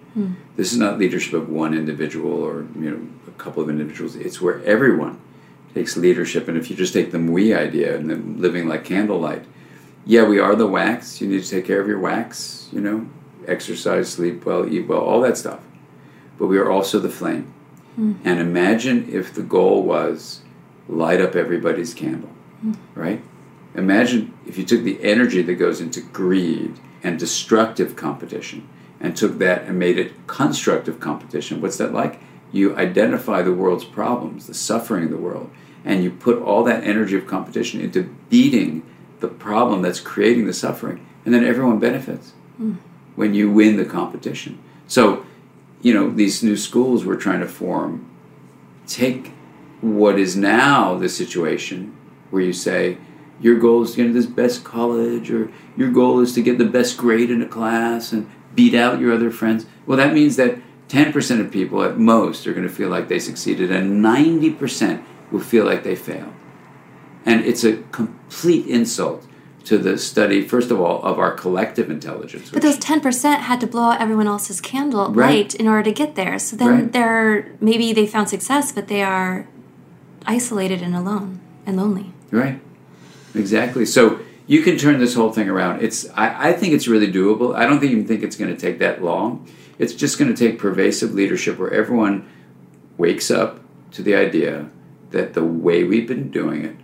This 0.56 0.72
is 0.72 0.78
not 0.78 0.98
leadership 0.98 1.35
of 1.35 1.50
one 1.50 1.74
individual 1.74 2.32
or 2.42 2.66
you 2.74 2.90
know 2.90 3.06
a 3.28 3.32
couple 3.32 3.62
of 3.62 3.68
individuals. 3.68 4.16
It's 4.16 4.40
where 4.40 4.64
everyone 4.64 5.20
takes 5.77 5.97
leadership. 5.97 6.49
And 6.49 6.57
if 6.57 6.71
you 6.71 6.77
just 6.77 6.95
take 6.95 7.12
the 7.12 7.19
we 7.19 7.55
idea 7.55 7.95
and 7.97 8.09
then 8.09 8.41
living 8.41 8.67
like 8.67 8.85
candlelight, 8.85 9.45
yeah, 10.07 10.25
we 10.25 10.39
are 10.39 10.57
the 10.57 10.67
wax. 10.67 11.21
You 11.21 11.29
need 11.29 11.45
to 11.45 11.51
take 11.51 11.67
care 11.67 11.81
of 11.81 11.87
your 11.87 11.99
wax. 11.99 12.69
You 12.73 12.81
know, 12.81 13.09
exercise, 13.47 14.09
sleep 14.09 14.47
well, 14.47 14.67
eat 14.67 14.89
well, 14.89 15.01
all 15.01 15.21
that 15.21 15.37
stuff. 15.37 15.61
But 16.39 16.47
we 16.47 16.59
are 16.59 16.71
also 16.71 16.99
the 16.99 17.11
flame. 17.11 17.53
Hmm. 17.97 18.15
And 18.25 18.41
imagine 18.41 19.09
if 19.12 19.35
the 19.35 19.43
goal 19.43 19.83
was 19.83 20.41
light 20.89 21.21
up 21.21 21.37
everybody's 21.37 21.93
candle, 21.93 22.31
hmm. 22.61 22.75
right? 22.95 23.23
Imagine 23.75 24.33
if 24.47 24.57
you 24.57 24.65
took 24.65 24.83
the 24.83 25.03
energy 25.03 25.43
that 25.43 25.55
goes 25.55 25.83
into 25.83 26.01
greed 26.01 26.79
and 27.03 27.19
destructive 27.19 27.97
competition 27.97 28.67
and 28.99 29.15
took 29.15 29.39
that 29.39 29.65
and 29.65 29.79
made 29.79 29.99
it 29.99 30.27
constructive 30.27 31.01
competition. 31.01 31.61
What's 31.61 31.77
that 31.77 31.93
like? 31.93 32.19
You 32.51 32.75
identify 32.77 33.43
the 33.43 33.53
world's 33.53 33.85
problems, 33.85 34.47
the 34.47 34.55
suffering 34.55 35.05
of 35.05 35.11
the 35.11 35.19
world, 35.19 35.51
and 35.87 36.03
you 36.03 36.11
put 36.11 36.42
all 36.42 36.64
that 36.64 36.85
energy 36.85 37.16
of 37.16 37.27
competition 37.27 37.81
into 37.81 38.14
beating 38.29 38.83
the 39.20 39.29
problem 39.29 39.81
that's 39.81 40.01
creating 40.01 40.46
the 40.46 40.53
suffering, 40.53 41.07
and 41.25 41.33
then 41.33 41.44
everyone 41.44 41.79
benefits 41.79 42.33
hmm. 42.59 42.75
when 43.14 43.33
you 43.33 43.51
win 43.51 43.77
the 43.77 43.85
competition. 43.85 44.59
So, 44.88 45.25
you 45.81 45.94
know, 45.94 46.11
these 46.11 46.42
new 46.42 46.57
schools 46.57 47.07
we're 47.07 47.16
trying 47.16 47.40
to 47.40 47.49
form 47.49 48.11
take 48.87 49.33
what 49.81 50.18
is 50.18 50.37
now 50.37 50.96
the 50.96 51.09
situation 51.09 51.96
where 52.31 52.42
you 52.42 52.53
say 52.53 52.99
your 53.40 53.59
goal 53.59 53.83
is 53.83 53.92
to 53.92 53.96
get 53.99 54.07
into 54.07 54.20
this 54.20 54.31
best 54.31 54.64
college 54.64 55.31
or 55.31 55.53
your 55.77 55.90
goal 55.90 56.20
is 56.20 56.33
to 56.35 56.42
get 56.42 56.59
the 56.59 56.64
best 56.64 56.96
grade 56.96 57.31
in 57.31 57.42
a 57.42 57.46
class 57.46 58.12
and 58.12 58.31
beat 58.55 58.75
out 58.75 58.99
your 58.99 59.12
other 59.12 59.31
friends. 59.31 59.66
Well, 59.87 59.99
that 59.99 60.14
means 60.14 60.37
that 60.37 60.59
10% 60.88 61.40
of 61.40 61.51
people 61.51 61.83
at 61.83 61.99
most 61.99 62.46
are 62.46 62.55
going 62.55 62.66
to 62.66 62.72
feel 62.72 62.88
like 62.88 63.09
they 63.09 63.18
succeeded 63.18 63.70
and 63.70 64.03
90% 64.05 65.05
will 65.31 65.41
feel 65.41 65.65
like 65.65 65.83
they 65.85 65.97
failed. 65.97 66.33
And 67.25 67.45
it's 67.45 67.65
a 67.65 67.79
complete 67.93 68.67
insult 68.67 69.27
to 69.65 69.79
the 69.79 69.99
study, 69.99 70.43
first 70.43 70.71
of 70.71 70.81
all, 70.81 71.03
of 71.03 71.19
our 71.19 71.33
collective 71.33 71.91
intelligence. 71.91 72.51
but 72.51 72.62
those 72.62 72.79
10% 72.79 73.39
had 73.41 73.61
to 73.61 73.67
blow 73.67 73.83
out 73.91 74.01
everyone 74.01 74.29
else's 74.29 74.61
candle 74.61 75.11
Right. 75.11 75.31
light 75.31 75.55
in 75.57 75.67
order 75.67 75.83
to 75.83 75.93
get 75.93 76.15
there 76.15 76.39
so 76.39 76.55
then 76.57 76.69
Right. 76.69 76.93
they're 76.93 77.51
maybe 77.61 77.93
they 77.93 78.07
found 78.07 78.29
success 78.29 78.71
but 78.71 78.87
they 78.87 79.03
are 79.03 79.49
isolated 80.25 80.83
and 80.83 80.95
alone 80.95 81.41
and 81.67 81.77
lonely 81.77 82.12
Right. 82.31 82.61
Exactly. 83.35 83.85
So 83.87 84.21
you 84.47 84.62
can 84.62 84.77
turn 84.79 84.99
this 85.01 85.15
whole 85.15 85.33
thing 85.33 85.49
around. 85.49 85.83
It's 85.83 86.09
I, 86.15 86.51
I 86.51 86.53
think 86.53 86.73
it's 86.73 86.87
really 86.89 87.11
doable. 87.12 87.55
I 87.55 87.67
don't 87.67 87.83
even 87.83 88.07
think 88.07 88.23
it's 88.23 88.37
going 88.37 88.55
to 88.55 88.61
take 88.61 88.79
that 88.79 89.03
long. 89.03 89.47
It's 89.79 89.93
just 89.95 90.19
going 90.19 90.33
to 90.33 90.37
take 90.37 90.59
pervasive 90.59 91.12
leadership 91.15 91.59
where 91.59 91.73
everyone 91.73 92.25
wakes 92.99 93.31
up 93.31 93.61
to 93.93 94.03
the 94.03 94.15
idea 94.15 94.69
that 95.11 95.35
the 95.35 95.45
way 95.45 95.85
we've 95.85 96.09
been 96.09 96.31
doing 96.31 96.64
it 96.64 96.77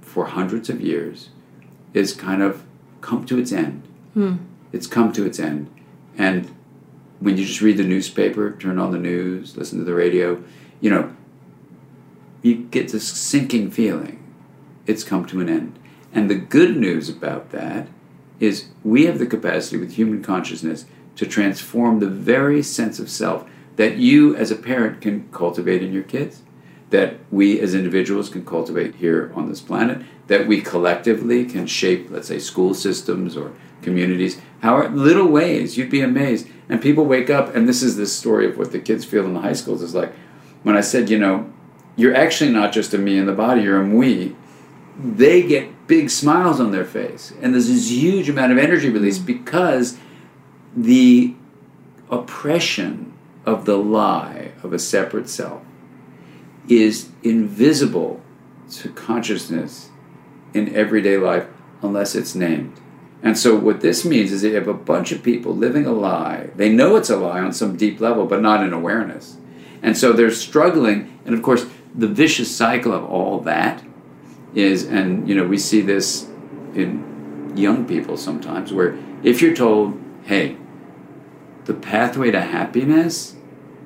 for 0.00 0.26
hundreds 0.26 0.68
of 0.70 0.80
years 0.80 1.30
is 1.92 2.12
kind 2.12 2.42
of 2.42 2.64
come 3.00 3.24
to 3.26 3.38
its 3.38 3.52
end. 3.52 3.82
Hmm. 4.14 4.36
It's 4.72 4.86
come 4.86 5.12
to 5.12 5.24
its 5.24 5.38
end. 5.38 5.70
And 6.16 6.54
when 7.20 7.36
you 7.36 7.44
just 7.44 7.60
read 7.60 7.76
the 7.76 7.84
newspaper, 7.84 8.52
turn 8.52 8.78
on 8.78 8.92
the 8.92 8.98
news, 8.98 9.56
listen 9.56 9.78
to 9.78 9.84
the 9.84 9.94
radio, 9.94 10.42
you 10.80 10.90
know, 10.90 11.14
you 12.42 12.56
get 12.56 12.88
this 12.88 13.06
sinking 13.06 13.70
feeling 13.70 14.20
it's 14.86 15.04
come 15.04 15.24
to 15.26 15.40
an 15.40 15.48
end. 15.48 15.78
And 16.12 16.30
the 16.30 16.34
good 16.34 16.76
news 16.76 17.08
about 17.08 17.50
that 17.50 17.88
is 18.40 18.68
we 18.82 19.06
have 19.06 19.18
the 19.18 19.26
capacity 19.26 19.76
with 19.76 19.92
human 19.92 20.22
consciousness 20.22 20.84
to 21.16 21.26
transform 21.26 22.00
the 22.00 22.08
very 22.08 22.62
sense 22.62 22.98
of 22.98 23.08
self 23.08 23.48
that 23.76 23.96
you 23.96 24.36
as 24.36 24.50
a 24.50 24.56
parent 24.56 25.00
can 25.00 25.28
cultivate 25.32 25.82
in 25.82 25.92
your 25.92 26.02
kids, 26.02 26.42
that 26.94 27.16
we 27.32 27.58
as 27.58 27.74
individuals 27.74 28.28
can 28.28 28.46
cultivate 28.46 28.94
here 28.94 29.32
on 29.34 29.48
this 29.48 29.60
planet, 29.60 30.00
that 30.28 30.46
we 30.46 30.60
collectively 30.60 31.44
can 31.44 31.66
shape, 31.66 32.08
let's 32.08 32.28
say, 32.28 32.38
school 32.38 32.72
systems 32.72 33.36
or 33.36 33.52
communities. 33.82 34.40
How 34.60 34.86
little 34.86 35.26
ways, 35.26 35.76
you'd 35.76 35.90
be 35.90 36.02
amazed. 36.02 36.46
And 36.68 36.80
people 36.80 37.04
wake 37.04 37.28
up, 37.28 37.52
and 37.52 37.68
this 37.68 37.82
is 37.82 37.96
the 37.96 38.06
story 38.06 38.46
of 38.46 38.56
what 38.56 38.70
the 38.70 38.78
kids 38.78 39.04
feel 39.04 39.24
in 39.24 39.34
the 39.34 39.40
high 39.40 39.54
schools 39.54 39.82
is 39.82 39.92
like 39.92 40.12
when 40.62 40.76
I 40.76 40.82
said, 40.82 41.10
you 41.10 41.18
know, 41.18 41.52
you're 41.96 42.14
actually 42.14 42.52
not 42.52 42.72
just 42.72 42.94
a 42.94 42.98
me 42.98 43.18
in 43.18 43.26
the 43.26 43.32
body, 43.32 43.62
you're 43.62 43.82
a 43.82 43.88
we 43.88 44.36
they 44.96 45.42
get 45.42 45.88
big 45.88 46.08
smiles 46.08 46.60
on 46.60 46.70
their 46.70 46.84
face 46.84 47.32
and 47.42 47.52
there's 47.52 47.66
this 47.66 47.90
huge 47.90 48.28
amount 48.28 48.52
of 48.52 48.58
energy 48.58 48.88
release 48.88 49.18
mm-hmm. 49.18 49.26
because 49.26 49.98
the 50.76 51.34
oppression 52.08 53.12
of 53.44 53.64
the 53.64 53.76
lie 53.76 54.52
of 54.62 54.72
a 54.72 54.78
separate 54.78 55.28
self 55.28 55.60
is 56.68 57.10
invisible 57.22 58.20
to 58.70 58.88
consciousness 58.90 59.90
in 60.52 60.74
everyday 60.74 61.16
life 61.16 61.46
unless 61.82 62.14
it's 62.14 62.34
named. 62.34 62.80
And 63.22 63.38
so, 63.38 63.56
what 63.56 63.80
this 63.80 64.04
means 64.04 64.32
is 64.32 64.42
that 64.42 64.48
you 64.48 64.54
have 64.56 64.68
a 64.68 64.74
bunch 64.74 65.10
of 65.10 65.22
people 65.22 65.56
living 65.56 65.86
a 65.86 65.92
lie. 65.92 66.50
They 66.56 66.68
know 66.68 66.96
it's 66.96 67.10
a 67.10 67.16
lie 67.16 67.40
on 67.40 67.52
some 67.52 67.76
deep 67.76 68.00
level, 68.00 68.26
but 68.26 68.42
not 68.42 68.62
in 68.62 68.72
awareness. 68.72 69.38
And 69.82 69.96
so 69.96 70.12
they're 70.12 70.30
struggling. 70.30 71.18
And 71.24 71.34
of 71.34 71.42
course, 71.42 71.66
the 71.94 72.08
vicious 72.08 72.54
cycle 72.54 72.92
of 72.92 73.04
all 73.04 73.40
that 73.40 73.82
is, 74.54 74.84
and 74.84 75.28
you 75.28 75.34
know, 75.34 75.46
we 75.46 75.58
see 75.58 75.80
this 75.80 76.24
in 76.74 77.52
young 77.56 77.86
people 77.86 78.16
sometimes, 78.16 78.72
where 78.72 78.98
if 79.22 79.40
you're 79.40 79.54
told, 79.54 80.00
hey, 80.24 80.56
the 81.64 81.74
pathway 81.74 82.30
to 82.30 82.40
happiness 82.40 83.36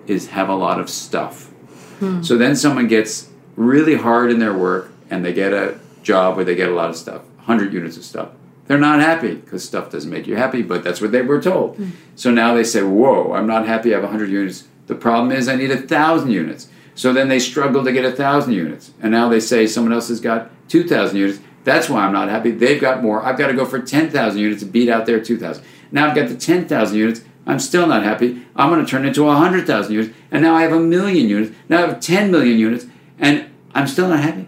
is 0.07 0.29
have 0.29 0.49
a 0.49 0.55
lot 0.55 0.81
of 0.81 0.91
stuff. 0.91 1.53
Hmm. 1.99 2.23
So 2.23 2.37
then 2.37 2.57
someone 2.57 2.89
gets 2.89 3.29
really 3.57 3.97
hard 3.97 4.31
in 4.31 4.39
their 4.39 4.55
work 4.55 4.93
and 5.11 5.25
they 5.25 5.33
get 5.33 5.53
a 5.53 5.79
job 6.03 6.37
where 6.37 6.45
they 6.45 6.55
get 6.55 6.69
a 6.69 6.75
lot 6.75 6.91
of 6.91 6.97
stuff, 6.97 7.23
100 7.37 7.73
units 7.73 7.97
of 7.97 8.05
stuff. 8.05 8.31
They're 8.67 8.79
not 8.79 9.01
happy 9.01 9.35
because 9.35 9.65
stuff 9.65 9.91
doesn't 9.91 10.11
make 10.11 10.27
you 10.27 10.37
happy, 10.37 10.63
but 10.63 10.85
that's 10.85 11.01
what 11.01 11.13
they 11.13 11.23
were 11.23 11.41
told. 11.41 11.77
Hmm. 11.77 11.91
So 12.17 12.31
now 12.31 12.55
they 12.55 12.65
say, 12.65 12.83
whoa, 12.83 13.33
I'm 13.33 13.47
not 13.47 13.67
happy, 13.67 13.93
I 13.93 13.97
have 13.97 14.05
100 14.05 14.31
units. 14.31 14.65
The 14.87 14.95
problem 14.95 15.33
is 15.33 15.49
I 15.49 15.57
need 15.57 15.71
a 15.71 15.77
1,000 15.77 16.31
units. 16.31 16.69
So 16.95 17.13
then 17.13 17.29
they 17.29 17.39
struggle 17.39 17.85
to 17.85 17.93
get 17.93 18.05
a 18.05 18.09
1,000 18.09 18.53
units. 18.53 18.91
And 19.01 19.13
now 19.13 19.29
they 19.29 19.41
say 19.41 19.67
someone 19.67 19.93
else 19.93 20.09
has 20.09 20.21
got 20.21 20.51
2,000 20.69 21.17
units 21.17 21.39
That's 21.65 21.89
why 21.89 22.05
I'm 22.05 22.13
not 22.13 22.29
happy. 22.29 22.51
They've 22.51 22.81
got 22.81 23.03
more. 23.03 23.23
I've 23.23 23.39
got 23.39 23.49
to 23.49 23.55
go 23.55 23.65
for 23.65 23.81
10,000 23.81 24.39
units 24.39 24.63
to 24.63 24.69
beat 24.69 24.89
out 24.89 25.07
their 25.07 25.21
2,000. 25.21 25.63
Now 25.91 26.09
I've 26.09 26.17
got 26.17 26.29
the 26.29 26.37
10,000 26.37 26.97
units. 26.97 27.21
I'm 27.49 27.59
still 27.59 27.87
not 27.87 28.05
happy. 28.05 28.45
I'm 28.55 28.69
going 28.71 28.85
to 28.85 28.89
turn 28.89 29.07
into 29.07 29.25
100,000 29.25 29.93
units. 29.93 30.15
And 30.31 30.43
now 30.43 30.55
I 30.55 30.63
have 30.63 30.73
a 30.73 30.79
million 30.79 31.29
units. 31.29 31.57
Now 31.69 31.79
I 31.79 31.89
have 31.89 31.99
10 31.99 32.31
million 32.31 32.59
units. 32.59 32.85
And 33.19 33.51
I'm 33.75 33.87
still 33.87 34.09
not 34.09 34.21
happy. 34.21 34.47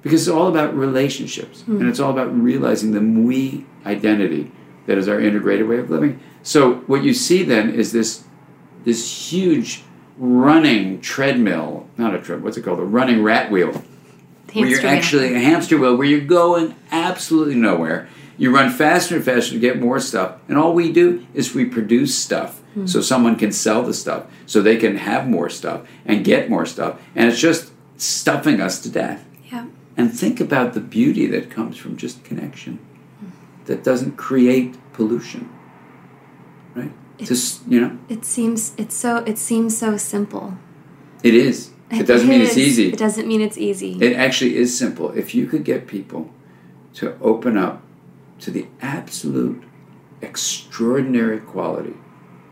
Because 0.00 0.26
it's 0.26 0.34
all 0.34 0.48
about 0.48 0.74
relationships. 0.74 1.62
Mm. 1.62 1.80
And 1.80 1.88
it's 1.88 2.00
all 2.00 2.10
about 2.10 2.34
realizing 2.34 2.92
the 2.92 3.00
we 3.22 3.66
identity 3.84 4.50
that 4.86 4.96
is 4.96 5.06
our 5.06 5.20
integrated 5.20 5.68
way 5.68 5.78
of 5.78 5.90
living. 5.90 6.18
So 6.42 6.76
what 6.86 7.04
you 7.04 7.12
see 7.12 7.42
then 7.42 7.72
is 7.72 7.92
this 7.92 8.24
this 8.84 9.30
huge 9.30 9.84
running 10.16 11.00
treadmill, 11.00 11.88
not 11.96 12.14
a 12.14 12.18
treadmill, 12.18 12.46
what's 12.46 12.56
it 12.56 12.62
called? 12.62 12.80
A 12.80 12.84
running 12.84 13.22
rat 13.22 13.50
wheel. 13.50 13.72
Hamster 13.72 14.60
where 14.60 14.68
you're 14.68 14.86
actually 14.86 15.34
a 15.34 15.38
hamster 15.38 15.78
wheel 15.78 15.94
where 15.94 16.06
you're 16.06 16.20
going 16.20 16.74
absolutely 16.90 17.54
nowhere. 17.54 18.08
You 18.38 18.54
run 18.54 18.70
faster 18.70 19.16
and 19.16 19.24
faster 19.24 19.52
to 19.52 19.58
get 19.58 19.80
more 19.80 20.00
stuff, 20.00 20.36
and 20.48 20.56
all 20.56 20.72
we 20.72 20.92
do 20.92 21.26
is 21.34 21.54
we 21.54 21.64
produce 21.64 22.18
stuff 22.18 22.60
mm-hmm. 22.70 22.86
so 22.86 23.00
someone 23.00 23.36
can 23.36 23.52
sell 23.52 23.82
the 23.82 23.94
stuff, 23.94 24.26
so 24.46 24.60
they 24.60 24.76
can 24.76 24.96
have 24.96 25.28
more 25.28 25.50
stuff 25.50 25.86
and 26.04 26.24
get 26.24 26.50
more 26.50 26.66
stuff, 26.66 27.00
and 27.14 27.28
it's 27.28 27.40
just 27.40 27.72
stuffing 27.96 28.60
us 28.60 28.80
to 28.80 28.90
death. 28.90 29.26
Yeah. 29.50 29.66
And 29.96 30.12
think 30.12 30.40
about 30.40 30.72
the 30.72 30.80
beauty 30.80 31.26
that 31.26 31.50
comes 31.50 31.76
from 31.76 31.96
just 31.96 32.24
connection, 32.24 32.78
mm-hmm. 32.78 33.64
that 33.66 33.84
doesn't 33.84 34.16
create 34.16 34.76
pollution, 34.92 35.50
right? 36.74 36.92
It, 37.18 37.26
just 37.26 37.66
you 37.68 37.80
know, 37.80 37.98
it 38.08 38.24
seems 38.24 38.72
it's 38.76 38.96
so 38.96 39.18
it 39.18 39.38
seems 39.38 39.76
so 39.76 39.96
simple. 39.96 40.56
It 41.22 41.34
is. 41.34 41.70
It 41.90 42.06
doesn't 42.06 42.28
mean 42.28 42.40
it's 42.40 42.56
easy. 42.56 42.88
It 42.88 42.98
doesn't 42.98 43.28
mean 43.28 43.42
it's 43.42 43.58
easy. 43.58 43.98
It 44.00 44.16
actually 44.16 44.56
is 44.56 44.76
simple. 44.76 45.10
If 45.12 45.34
you 45.34 45.46
could 45.46 45.62
get 45.62 45.86
people 45.86 46.30
to 46.94 47.18
open 47.20 47.58
up 47.58 47.81
to 48.42 48.50
the 48.50 48.66
absolute 48.80 49.62
extraordinary 50.20 51.40
quality 51.40 51.94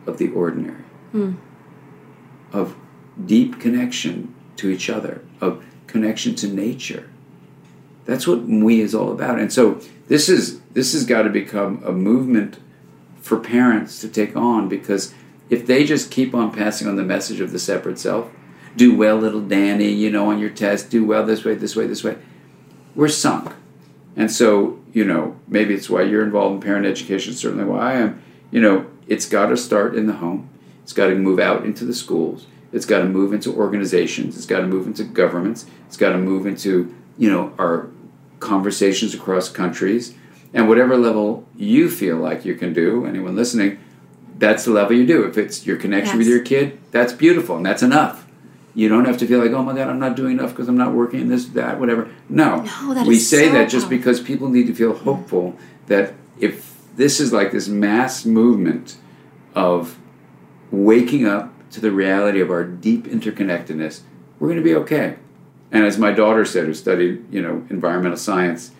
of 0.07 0.19
the 0.19 0.31
ordinary, 0.31 0.85
mm. 1.13 1.37
of 2.53 2.77
deep 3.25 3.61
connection 3.61 4.35
to 4.57 4.71
each 4.71 4.89
other, 4.89 5.25
of 5.41 5.65
connection 5.87 6.35
to 6.35 6.49
nature. 6.49 7.11
That's 8.07 8.27
what 8.27 8.43
we 8.43 8.81
is 8.81 8.95
all 8.95 9.13
about. 9.13 9.39
And 9.39 9.53
so 9.53 9.81
this 10.09 10.29
is 10.29 10.61
this 10.73 10.93
has 10.93 11.05
got 11.05 11.23
to 11.23 11.31
become 11.31 11.83
a 11.85 11.93
movement 11.93 12.59
for 13.21 13.39
parents 13.39 14.01
to 14.01 14.09
take 14.09 14.37
on 14.37 14.69
because 14.69 15.15
if 15.49 15.67
they 15.67 15.85
just 15.85 16.11
keep 16.11 16.35
on 16.35 16.53
passing 16.53 16.89
on 16.89 16.97
the 16.97 17.05
message 17.05 17.41
of 17.41 17.53
the 17.53 17.59
separate 17.59 17.99
self, 17.99 18.31
do 18.77 18.97
well, 18.97 19.17
little 19.17 19.41
Danny, 19.41 19.91
you 19.91 20.11
know, 20.11 20.31
on 20.31 20.39
your 20.39 20.51
test, 20.51 20.91
do 20.91 21.05
well 21.05 21.27
this 21.27 21.45
way, 21.45 21.55
this 21.55 21.75
way, 21.75 21.87
this 21.87 22.05
way, 22.05 22.17
we're 22.95 23.09
sunk. 23.09 23.53
And 24.17 24.31
so, 24.31 24.80
you 24.93 25.05
know, 25.05 25.37
maybe 25.47 25.75
it's 25.75 25.89
why 25.89 26.03
you're 26.03 26.25
involved 26.25 26.57
in 26.57 26.61
parent 26.61 26.87
education, 26.87 27.33
certainly 27.33 27.65
why 27.65 27.93
I 27.93 27.97
am. 27.97 28.23
You 28.51 28.61
know, 28.61 28.87
it's 29.07 29.27
got 29.27 29.47
to 29.47 29.57
start 29.57 29.95
in 29.95 30.07
the 30.07 30.15
home, 30.15 30.49
it's 30.83 30.93
got 30.93 31.09
to 31.09 31.15
move 31.15 31.39
out 31.39 31.65
into 31.65 31.85
the 31.85 31.95
schools, 31.95 32.47
it's 32.73 32.87
got 32.87 32.99
to 32.99 33.05
move 33.05 33.33
into 33.33 33.55
organizations, 33.55 34.37
it's 34.37 34.47
got 34.47 34.61
to 34.61 34.67
move 34.67 34.87
into 34.87 35.05
governments, 35.05 35.67
it's 35.87 35.97
got 35.97 36.11
to 36.11 36.19
move 36.19 36.47
into, 36.47 36.95
you 37.19 37.31
know, 37.31 37.53
our 37.59 37.89
conversations 38.41 39.15
across 39.15 39.49
countries. 39.49 40.15
And 40.53 40.69
whatever 40.69 40.97
level 40.97 41.47
you 41.55 41.89
feel 41.89 42.17
like 42.17 42.45
you 42.45 42.57
can 42.57 42.73
do, 42.73 43.07
anyone 43.07 43.37
listening, 43.37 43.79
that's 44.37 44.65
the 44.65 44.73
level 44.73 44.97
you 44.97 45.07
do. 45.07 45.25
If 45.25 45.39
it's 45.39 45.65
your 45.65 45.77
connection 45.77 46.19
yes. 46.19 46.27
with 46.27 46.27
your 46.27 46.43
kid, 46.43 46.81
that's 46.91 47.13
beautiful 47.13 47.57
and 47.57 47.65
that's 47.65 47.83
enough. 47.83 48.27
You 48.75 48.89
don't 48.89 49.05
have 49.05 49.19
to 49.19 49.27
feel 49.27 49.41
like, 49.41 49.51
oh 49.51 49.63
my 49.63 49.75
God, 49.75 49.89
I'm 49.89 49.99
not 49.99 50.15
doing 50.17 50.39
enough 50.39 50.51
because 50.51 50.69
I'm 50.69 50.77
not 50.77 50.93
working 50.93 51.21
in 51.21 51.29
this, 51.29 51.47
that, 51.47 51.81
whatever. 51.81 52.11
No. 52.29 52.63
no 52.63 53.05
we 53.05 53.19
say 53.19 53.47
so 53.47 53.53
that 53.53 53.69
just 53.69 53.89
because 53.89 54.21
people 54.21 54.49
need 54.49 54.67
to 54.69 54.75
feel 54.75 54.95
hopeful 54.95 55.57
that 55.87 56.15
if 56.39 56.77
this 56.97 57.19
is 57.19 57.33
like 57.33 57.51
this 57.51 57.67
mass 57.67 58.25
movement 58.25 58.97
of 59.55 59.99
waking 60.71 61.27
up 61.27 61.53
to 61.71 61.81
the 61.81 61.91
reality 61.91 62.41
of 62.41 62.51
our 62.51 62.65
deep 62.65 63.05
interconnectedness, 63.05 64.03
we're 64.39 64.49
going 64.49 64.59
to 64.59 64.65
be 64.65 64.75
okay. 64.75 65.17
And 65.73 65.85
as 65.85 65.99
my 65.99 66.13
daughter 66.13 66.45
said, 66.45 66.67
who 66.67 66.75
studied, 66.75 67.33
you 67.33 67.43
know, 67.43 67.65
environmental 67.71 68.17
science, 68.17 68.73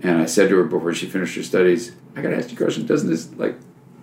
and 0.00 0.20
I 0.20 0.26
said 0.26 0.48
to 0.50 0.56
her 0.56 0.64
before 0.64 0.94
she 0.94 1.06
finished 1.06 1.36
her 1.36 1.42
studies, 1.42 1.92
I 2.16 2.22
got 2.22 2.30
to 2.30 2.36
ask 2.36 2.50
you 2.50 2.56
a 2.56 2.58
question. 2.58 2.86
Doesn't 2.86 3.08
this 3.08 3.32
like 3.34 3.56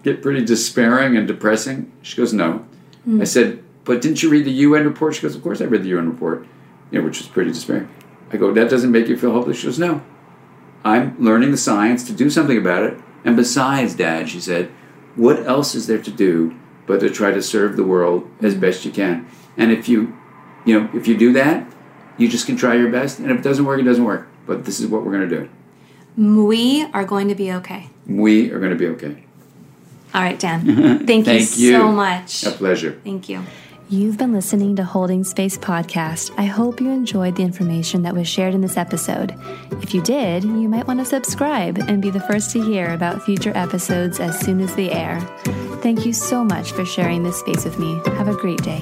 get 0.03 0.21
pretty 0.21 0.43
despairing 0.43 1.17
and 1.17 1.28
depressing? 1.28 1.91
She 2.01 2.17
goes, 2.17 2.34
No. 2.34 2.65
Mm. 3.07 3.21
I 3.21 3.26
said, 3.26 3.63
But 3.86 4.01
didn't 4.01 4.21
you 4.21 4.29
read 4.29 4.45
the 4.45 4.51
UN 4.51 4.83
report? 4.83 5.15
She 5.15 5.21
goes, 5.21 5.36
Of 5.36 5.43
course 5.43 5.61
I 5.61 5.65
read 5.65 5.83
the 5.83 5.89
UN 5.89 6.09
report, 6.09 6.45
you 6.91 6.99
know, 6.99 7.05
which 7.05 7.19
was 7.19 7.27
pretty 7.27 7.51
despairing. 7.51 7.89
I 8.31 8.38
go, 8.38 8.53
That 8.53 8.69
doesn't 8.69 8.91
make 8.91 9.07
you 9.07 9.17
feel 9.17 9.31
hopeless? 9.31 9.59
She 9.59 9.67
goes, 9.67 9.79
No. 9.79 10.01
I'm 10.83 11.15
learning 11.19 11.51
the 11.51 11.57
science 11.57 12.05
to 12.07 12.13
do 12.13 12.29
something 12.29 12.57
about 12.57 12.83
it. 12.83 12.99
And 13.23 13.36
besides, 13.36 13.95
Dad, 13.95 14.29
she 14.29 14.39
said, 14.39 14.71
what 15.15 15.39
else 15.45 15.75
is 15.75 15.88
there 15.88 16.01
to 16.01 16.11
do 16.11 16.55
but 16.86 16.99
to 16.99 17.09
try 17.09 17.31
to 17.31 17.41
serve 17.41 17.77
the 17.77 17.83
world 17.83 18.29
as 18.41 18.53
mm. 18.53 18.61
best 18.61 18.86
you 18.86 18.91
can? 18.91 19.27
And 19.57 19.71
if 19.71 19.89
you, 19.89 20.15
you 20.65 20.79
know, 20.79 20.89
if 20.93 21.07
you 21.07 21.17
do 21.17 21.33
that, 21.33 21.67
you 22.17 22.27
just 22.27 22.45
can 22.45 22.55
try 22.55 22.75
your 22.75 22.91
best. 22.91 23.19
And 23.19 23.31
if 23.31 23.39
it 23.39 23.43
doesn't 23.43 23.65
work, 23.65 23.79
it 23.79 23.83
doesn't 23.83 24.03
work. 24.03 24.27
But 24.45 24.65
this 24.65 24.79
is 24.79 24.88
what 24.88 25.03
we're 25.03 25.11
going 25.11 25.29
to 25.29 25.39
do. 25.39 25.49
We 26.39 26.83
are 26.93 27.03
going 27.03 27.29
to 27.29 27.36
be 27.36 27.51
okay. 27.53 27.89
We 28.05 28.51
are 28.51 28.59
going 28.59 28.71
to 28.71 28.77
be 28.77 28.88
okay. 28.88 29.23
All 30.13 30.21
right, 30.21 30.39
Dan. 30.39 31.05
Thank, 31.05 31.25
Thank 31.25 31.57
you, 31.57 31.65
you 31.65 31.71
so 31.71 31.91
much. 31.91 32.45
A 32.45 32.51
pleasure. 32.51 33.01
Thank 33.03 33.27
you. 33.27 33.43
You've 33.88 34.17
been 34.17 34.33
listening 34.33 34.75
to 34.77 34.83
Holding 34.83 35.23
Space 35.23 35.59
Podcast. 35.59 36.33
I 36.39 36.45
hope 36.45 36.81
you 36.81 36.89
enjoyed 36.89 37.36
the 37.36 37.43
information 37.43 38.01
that 38.01 38.15
was 38.15 38.27
shared 38.27 38.55
in 38.55 38.61
this 38.61 38.77
episode. 38.77 39.36
If 39.83 39.93
you 39.93 40.01
did, 40.01 40.43
you 40.43 40.67
might 40.67 40.88
want 40.88 41.01
to 41.01 41.05
subscribe 41.05 41.77
and 41.77 42.01
be 42.01 42.09
the 42.09 42.19
first 42.21 42.49
to 42.51 42.63
hear 42.63 42.91
about 42.93 43.21
future 43.21 43.55
episodes 43.55 44.19
as 44.19 44.39
soon 44.39 44.59
as 44.59 44.75
they 44.75 44.89
air. 44.89 45.21
Thank 45.83 46.03
you 46.03 46.13
so 46.13 46.43
much 46.43 46.71
for 46.71 46.83
sharing 46.83 47.21
this 47.21 47.39
space 47.39 47.63
with 47.63 47.77
me. 47.77 48.01
Have 48.17 48.27
a 48.27 48.33
great 48.33 48.63
day. 48.63 48.81